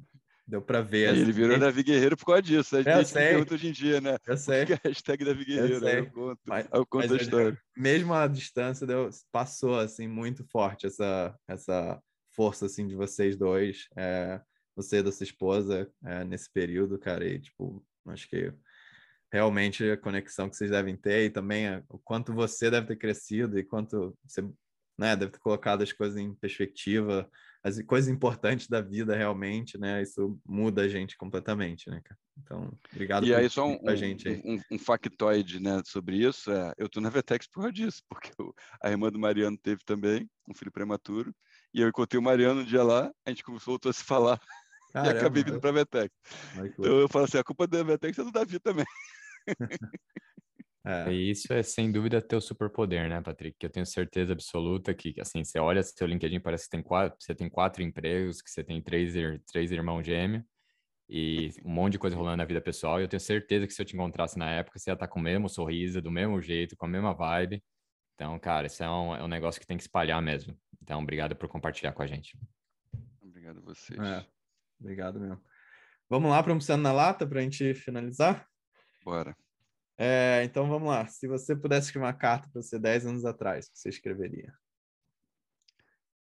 [0.47, 1.11] deu para ver.
[1.11, 2.77] Assim, ele virou Davi Guerreiro por causa disso.
[2.77, 3.29] A gente sei.
[3.29, 4.17] pergunta hoje em dia, né?
[4.27, 4.67] Eu sei.
[4.67, 5.75] Porque a hashtag Davi Guerreiro.
[5.75, 5.99] Eu, sei.
[6.01, 7.59] eu conto, mas, eu conto a história.
[7.77, 12.03] Mesmo a distância, deu, passou, assim, muito forte essa, essa
[12.35, 13.89] força, assim, de vocês dois.
[13.97, 14.41] É,
[14.75, 18.53] você e da sua esposa é, nesse período, cara, e, tipo, acho que
[19.33, 23.59] realmente a conexão que vocês devem ter e também o quanto você deve ter crescido
[23.59, 24.43] e quanto você
[24.99, 27.31] né, deve ter colocado as coisas em perspectiva,
[27.63, 30.03] as coisas importantes da vida realmente, né?
[30.03, 32.19] Isso muda a gente completamente, né, cara?
[32.37, 34.43] Então, obrigado e por aí, só um, a gente aí.
[34.45, 38.33] Um, um, factoide, né, sobre isso, é, eu tô na Vetex por causa disso, porque
[38.39, 41.35] eu, a irmã do Mariano teve também um filho prematuro,
[41.73, 44.41] e eu encontrei o Mariano um dia lá, a gente voltou a se falar,
[45.03, 46.15] Caramba, e acabei vindo para a Vetex.
[46.57, 48.87] Então eu falo assim, a culpa da Vetex é do Davi também.
[50.87, 51.13] É.
[51.13, 53.59] E isso é sem dúvida teu superpoder, né, Patrick?
[53.59, 57.15] Que eu tenho certeza absoluta que, assim, você olha seu LinkedIn, parece que tem quatro,
[57.21, 59.13] você tem quatro empregos, que você tem três,
[59.45, 60.43] três irmãos gêmeos
[61.09, 63.01] e um monte de coisa rolando na vida pessoal.
[63.01, 65.19] E eu tenho certeza que se eu te encontrasse na época, você ia estar com
[65.19, 67.63] o mesmo sorriso, do mesmo jeito, com a mesma vibe.
[68.15, 70.57] Então, cara, isso é um, é um negócio que tem que espalhar mesmo.
[70.83, 72.39] Então, obrigado por compartilhar com a gente.
[73.23, 73.99] Obrigado a vocês.
[73.99, 74.27] É,
[74.81, 75.43] obrigado mesmo.
[76.11, 78.49] Vamos lá para um na lata para a gente finalizar?
[79.05, 79.37] Bora.
[79.99, 81.07] É, então vamos lá.
[81.07, 84.57] Se você pudesse escrever uma carta para você 10 anos atrás, você escreveria?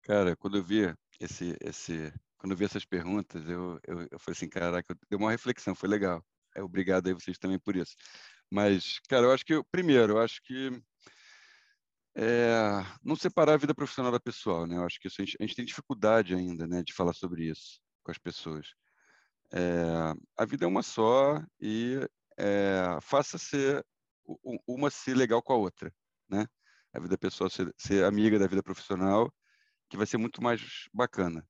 [0.03, 4.37] Cara, quando eu vi esse, esse, quando eu vi essas perguntas, eu, eu, eu falei
[4.37, 6.25] assim, caraca, deu uma reflexão, foi legal.
[6.57, 7.95] É, obrigado aí vocês também por isso.
[8.51, 10.71] Mas, cara, eu acho que, primeiro, eu acho que
[12.17, 12.57] é,
[13.05, 14.77] não separar a vida profissional da pessoal, né?
[14.77, 17.51] Eu acho que isso, a, gente, a gente tem dificuldade ainda, né, de falar sobre
[17.51, 18.75] isso com as pessoas.
[19.53, 21.99] É, a vida é uma só e
[22.39, 23.85] é, faça ser
[24.67, 25.93] uma ser legal com a outra,
[26.29, 26.47] né?
[26.93, 29.33] A vida pessoal ser, ser, amiga da vida profissional,
[29.91, 31.47] que vai ser muito mais bacana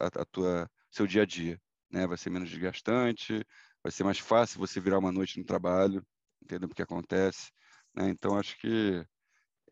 [0.00, 2.06] a, a, tua seu dia a dia, né?
[2.06, 3.44] Vai ser menos desgastante,
[3.82, 6.04] vai ser mais fácil você virar uma noite no trabalho,
[6.42, 7.50] entendendo o que acontece,
[7.94, 8.08] né?
[8.08, 9.04] Então acho que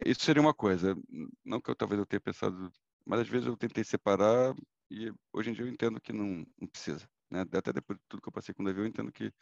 [0.05, 0.97] isso seria uma coisa,
[1.45, 2.71] não que eu talvez eu tenha pensado,
[3.05, 4.55] mas às vezes eu tentei separar
[4.91, 7.43] e hoje em dia eu entendo que não, não precisa, né?
[7.53, 9.33] Até depois de tudo que eu passei com o Davi, eu entendo que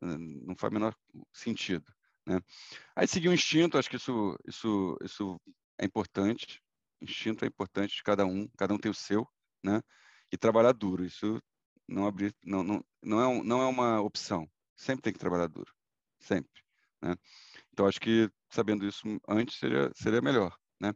[0.00, 0.96] não faz o menor
[1.32, 1.84] sentido.
[2.26, 2.40] Né?
[2.96, 5.40] Aí seguir o instinto, acho que isso, isso, isso
[5.78, 6.62] é importante.
[7.00, 9.26] Instinto é importante de cada um, cada um tem o seu,
[9.62, 9.82] né?
[10.32, 11.40] E trabalhar duro, isso
[11.86, 14.48] não abrir, não, não, não, é, não é uma opção.
[14.74, 15.70] Sempre tem que trabalhar duro,
[16.18, 16.62] sempre.
[17.02, 17.14] Né?
[17.72, 20.92] Então acho que sabendo isso antes seria seria melhor, né?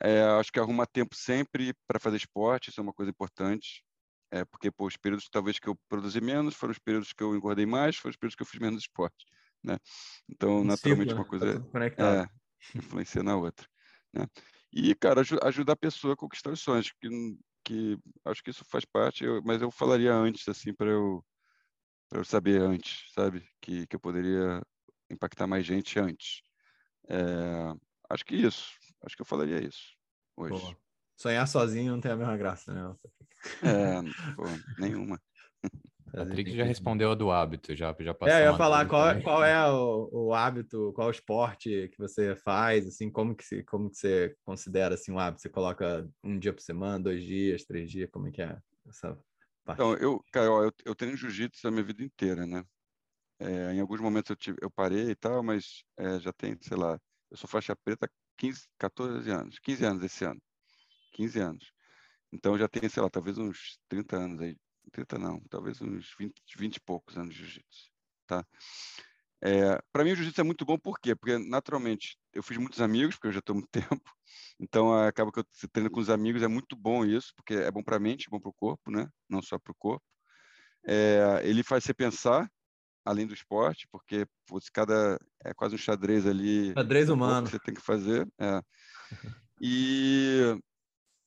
[0.00, 3.82] É, acho que arrumar tempo sempre para fazer esporte, isso é uma coisa importante.
[4.30, 7.34] É, porque pô, os períodos talvez que eu produzi menos foram os períodos que eu
[7.34, 9.24] engordei mais, foram os períodos que eu fiz menos esporte,
[9.62, 9.78] né?
[10.28, 11.60] Então, naturalmente, uma coisa
[11.96, 12.26] tá é,
[12.76, 13.66] influencia na outra,
[14.12, 14.26] né?
[14.72, 17.08] E, cara, aj ajudar a pessoa a conquistar os sonhos, que,
[17.64, 21.24] que acho que isso faz parte, eu, mas eu falaria antes, assim, para eu,
[22.12, 23.48] eu saber antes, sabe?
[23.60, 24.60] Que, que eu poderia
[25.08, 26.42] impactar mais gente antes.
[27.08, 27.72] É,
[28.10, 28.72] acho que isso,
[29.06, 29.96] acho que eu falaria isso
[30.36, 30.60] hoje.
[30.60, 30.76] Boa.
[31.18, 32.94] Sonhar sozinho não tem a mesma graça, né?
[33.62, 34.02] É,
[34.36, 34.44] pô,
[34.78, 35.20] nenhuma.
[36.12, 38.34] Patrick já respondeu a do hábito, já, já passou.
[38.34, 41.98] É, eu ia falar qual, é, qual é o, o, hábito, qual o esporte que
[41.98, 45.42] você faz, assim, como que, se, como que você considera assim, um hábito?
[45.42, 49.18] Você coloca um dia por semana, dois dias, três dias, como é que é essa
[49.64, 49.80] parte?
[49.80, 52.64] Então, eu, cara, eu, eu treino jiu-jitsu a minha vida inteira, né?
[53.38, 56.76] É, em alguns momentos eu, tive, eu parei e tal, mas é, já tem, sei
[56.76, 56.98] lá,
[57.30, 60.40] eu sou faixa preta 15, 14 anos, 15 anos esse ano.
[61.12, 61.72] 15 anos.
[62.32, 64.56] Então já tem, sei lá, talvez uns 30 anos aí.
[64.92, 67.90] 30 não, talvez uns 20, 20 e poucos anos de jiu-jitsu,
[68.26, 68.46] tá?
[69.42, 71.14] É, para mim o jiu-jitsu é muito bom por quê?
[71.14, 73.68] Porque naturalmente eu fiz muitos amigos, porque eu já estou muito
[74.00, 74.10] tempo.
[74.58, 77.82] Então acaba que eu treino com os amigos, é muito bom isso, porque é bom
[77.82, 79.08] para a mente, é bom para o corpo, né?
[79.28, 80.04] Não só para o corpo.
[80.86, 82.50] É, ele faz você pensar
[83.06, 86.72] além do esporte, porque putz, cada é quase um xadrez ali.
[86.72, 87.46] Xadrez humano.
[87.46, 88.28] Que você tem que fazer.
[88.38, 88.60] É.
[89.58, 90.54] E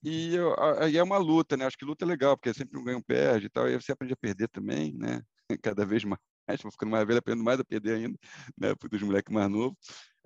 [0.03, 0.38] e
[0.80, 1.65] aí é uma luta, né?
[1.65, 4.18] Acho que luta é legal, porque sempre um ganho-perde e tal, e você aprende a
[4.18, 5.22] perder também, né?
[5.64, 6.19] Cada vez mais,
[6.64, 8.18] vou ficando mais velho, aprendo mais a perder ainda,
[8.57, 8.73] né?
[8.89, 9.77] Dos moleques mais novos.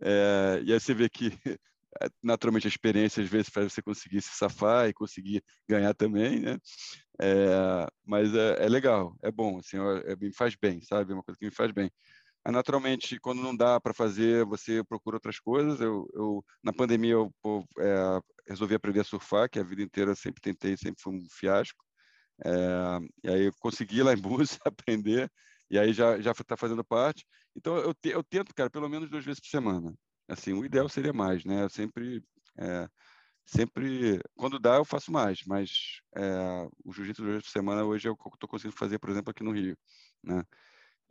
[0.01, 1.31] É, e aí você vê que,
[2.23, 6.57] naturalmente, a experiência às vezes faz você conseguir se safar e conseguir ganhar também, né?
[7.21, 11.11] É, mas é, é, legal, é bom, assim, é, me faz bem, sabe?
[11.11, 11.91] É uma coisa que me faz bem.
[12.45, 15.79] Naturalmente, quando não dá para fazer, você procura outras coisas.
[15.79, 20.13] Eu, eu na pandemia, eu pô, é, resolvi aprender a surfar, que a vida inteira
[20.15, 21.83] sempre tentei, sempre foi um fiasco.
[22.45, 22.49] É,
[23.23, 25.31] e aí eu consegui lá em Búzios aprender,
[25.69, 27.25] e aí já já está fazendo parte.
[27.55, 29.93] Então eu, te, eu tento, cara, pelo menos duas vezes por semana.
[30.27, 31.63] Assim, o ideal seria mais, né?
[31.63, 32.23] Eu sempre
[32.57, 32.89] é,
[33.45, 38.11] sempre, quando dá, eu faço mais, mas é, o jiu-jitsu duas por semana hoje é
[38.11, 39.77] o que eu estou conseguindo fazer, por exemplo, aqui no Rio,
[40.23, 40.43] né?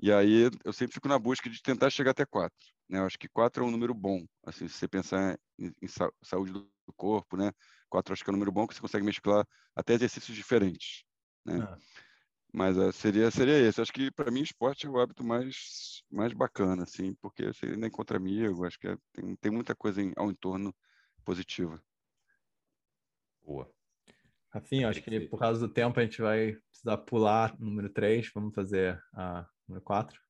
[0.01, 2.59] E aí eu sempre fico na busca de tentar chegar até quatro,
[2.89, 2.99] né?
[2.99, 5.89] Eu acho que quatro é um número bom, assim, se você pensar em, em
[6.23, 7.53] saúde do corpo, né?
[7.89, 11.05] Quatro acho que é um número bom que você consegue mesclar até exercícios diferentes,
[11.45, 11.59] né?
[11.61, 11.79] Ah.
[12.53, 13.81] Mas uh, seria seria esse.
[13.81, 17.87] Acho que para mim esporte é o hábito mais mais bacana, assim, porque você ainda
[17.87, 20.75] encontra amigo, acho que é, tem, tem muita coisa em, ao entorno
[21.25, 21.83] positiva.
[23.43, 23.71] Boa.
[24.53, 28.55] Rafinha, acho que por causa do tempo a gente vai precisar pular número 3, vamos
[28.55, 30.21] fazer a número 4.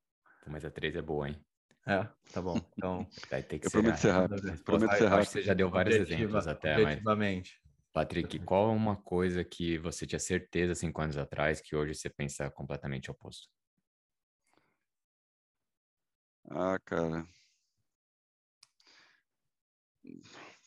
[0.46, 1.44] Mas a 3 é boa, hein?
[1.84, 2.56] É, tá bom.
[2.78, 4.62] Então, vai ter que eu ser prometo ser rápido.
[4.62, 5.26] Prometo ser rápido.
[5.28, 7.02] Você já deu vários exemplos até, mas...
[7.92, 12.08] Patrick, qual é uma coisa que você tinha certeza cinco anos atrás que hoje você
[12.08, 13.48] pensa completamente oposto?
[16.50, 17.26] Ah, cara.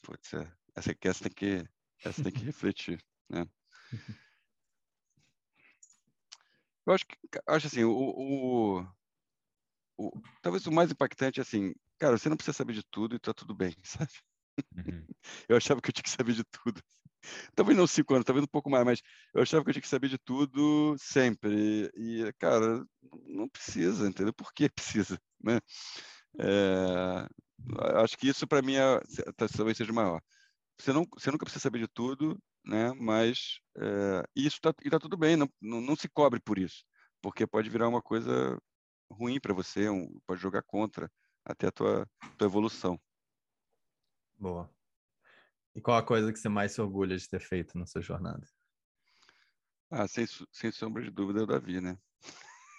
[0.03, 0.55] Pode ser.
[0.75, 1.69] Essa aqui, essa tem que,
[2.03, 3.45] essa tem que refletir, né?
[6.85, 8.87] Eu acho que, acho assim, o, o,
[9.97, 13.19] o, talvez o mais impactante é assim, cara, você não precisa saber de tudo e
[13.19, 14.11] tá tudo bem, sabe?
[14.77, 15.07] Uhum.
[15.49, 16.79] Eu achava que eu tinha que saber de tudo.
[17.55, 19.01] Talvez não cinco anos, talvez um pouco mais, mas
[19.33, 21.91] eu achava que eu tinha que saber de tudo sempre.
[21.95, 22.85] E, cara,
[23.27, 24.33] não precisa, entendeu?
[24.33, 25.59] Por que precisa, né?
[26.39, 27.27] É,
[28.01, 28.99] acho que isso para mim é,
[29.35, 30.21] talvez seja maior.
[30.77, 32.91] Você, não, você nunca precisa saber de tudo, né?
[32.93, 36.83] Mas é, isso tá, e tá tudo bem, não, não, não, se cobre por isso,
[37.21, 38.59] porque pode virar uma coisa
[39.09, 41.09] ruim para você, um, pode jogar contra
[41.45, 42.99] até a tua, tua evolução.
[44.37, 44.69] Boa.
[45.75, 48.47] E qual a coisa que você mais se orgulha de ter feito na sua jornada?
[49.91, 51.97] Ah, sem, sem sombra de dúvida é o Davi, né?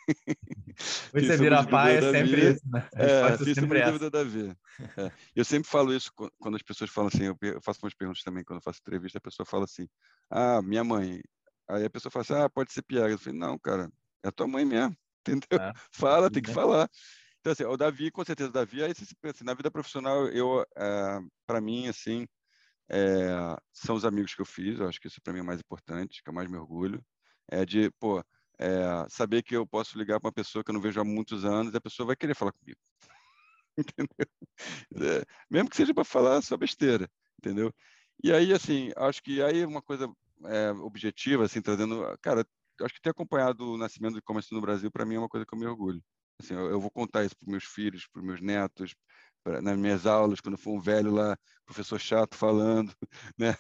[1.13, 2.89] Você vira pai, é sempre isso, né?
[2.95, 4.57] É, sem sombra de dúvida é Davi.
[4.97, 5.13] É.
[5.35, 8.59] Eu sempre falo isso quando as pessoas falam assim, eu faço umas perguntas também quando
[8.59, 9.89] eu faço entrevista, a pessoa fala assim,
[10.31, 11.21] ah, minha mãe.
[11.69, 13.11] Aí a pessoa fala assim, ah, pode ser piada.
[13.11, 13.91] Eu falei, não, cara,
[14.25, 14.97] é a tua mãe mesmo,
[15.27, 15.59] entendeu?
[15.61, 15.73] É.
[15.91, 16.89] Fala, tem que falar.
[17.41, 21.21] Então, assim, o Davi, com certeza, o Davi, aí, assim, na vida profissional, eu, é,
[21.47, 22.27] para mim, assim,
[22.89, 25.61] é, são os amigos que eu fiz, eu acho que isso para mim é mais
[25.61, 27.05] importante, que eu mais me orgulho,
[27.49, 28.23] é de, pô,
[28.59, 31.45] é, saber que eu posso ligar para uma pessoa que eu não vejo há muitos
[31.45, 32.79] anos e a pessoa vai querer falar comigo.
[33.79, 35.19] entendeu?
[35.21, 37.73] É, mesmo que seja para falar só besteira, entendeu?
[38.23, 40.11] E aí, assim, acho que aí uma coisa
[40.45, 42.47] é, objetiva, assim, trazendo, cara,
[42.83, 45.47] acho que ter acompanhado o nascimento do e-commerce no Brasil, para mim é uma coisa
[45.47, 46.03] que eu me orgulho.
[46.41, 48.95] Assim, eu, eu vou contar isso para meus filhos, para meus netos,
[49.47, 52.93] pra, nas minhas aulas, quando for um velho lá, professor chato falando,
[53.39, 53.55] né?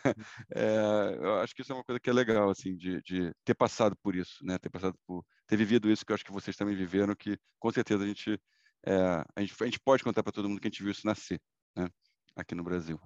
[0.52, 3.54] É, eu acho que isso é uma coisa que é legal, assim, de, de ter
[3.54, 4.58] passado por isso, né?
[4.58, 7.70] Ter passado por, ter vivido isso que eu acho que vocês também viveram, que com
[7.70, 8.36] certeza a gente,
[8.84, 11.06] é, a gente, a gente pode contar para todo mundo que a gente viu isso
[11.06, 11.40] nascer,
[11.76, 11.88] né?
[12.34, 13.00] Aqui no Brasil.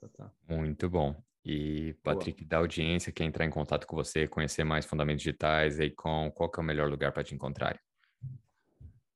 [0.00, 0.32] Tá, tá.
[0.48, 1.20] Muito bom.
[1.44, 2.48] E, Patrick, Boa.
[2.48, 6.48] da audiência, quer entrar em contato com você, conhecer mais fundamentos digitais, aí com qual
[6.48, 7.78] que é o melhor lugar para te encontrar?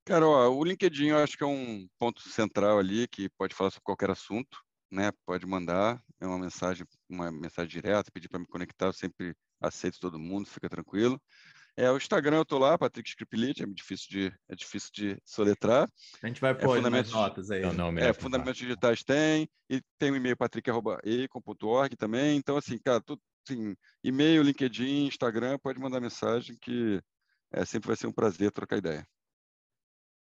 [0.09, 3.71] Cara, ó, o LinkedIn eu acho que é um ponto central ali que pode falar
[3.71, 4.57] sobre qualquer assunto,
[4.91, 5.13] né?
[5.27, 10.01] Pode mandar, é uma mensagem, uma mensagem direta, pedir para me conectar, eu sempre aceito
[10.01, 11.21] todo mundo, fica tranquilo.
[11.77, 15.87] É, o Instagram eu tô lá, Patrick Scriplit, é difícil de é difícil de soletrar.
[16.23, 17.61] A gente vai é pôr é, fundamentos, notas aí.
[17.61, 22.39] Não, não, é, fundamentos digitais tem, e tem o e-mail patrick@ecom.org também.
[22.39, 26.99] Então assim, cara, tudo assim, e-mail, LinkedIn, Instagram, pode mandar mensagem que
[27.53, 29.07] é, sempre vai ser um prazer trocar ideia.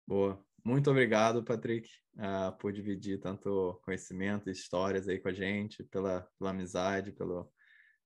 [0.08, 0.42] Boa.
[0.64, 6.22] Muito obrigado, Patrick, uh, por dividir tanto conhecimento e histórias aí com a gente, pela,
[6.38, 7.42] pela amizade, pelo,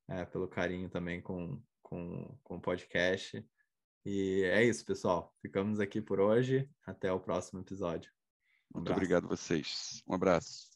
[0.10, 3.44] uh, pelo carinho também com, com, com o podcast.
[4.06, 5.34] E é isso, pessoal.
[5.42, 6.68] Ficamos aqui por hoje.
[6.86, 8.12] Até o próximo episódio.
[8.74, 10.02] Um Muito obrigado a vocês.
[10.08, 10.71] Um abraço.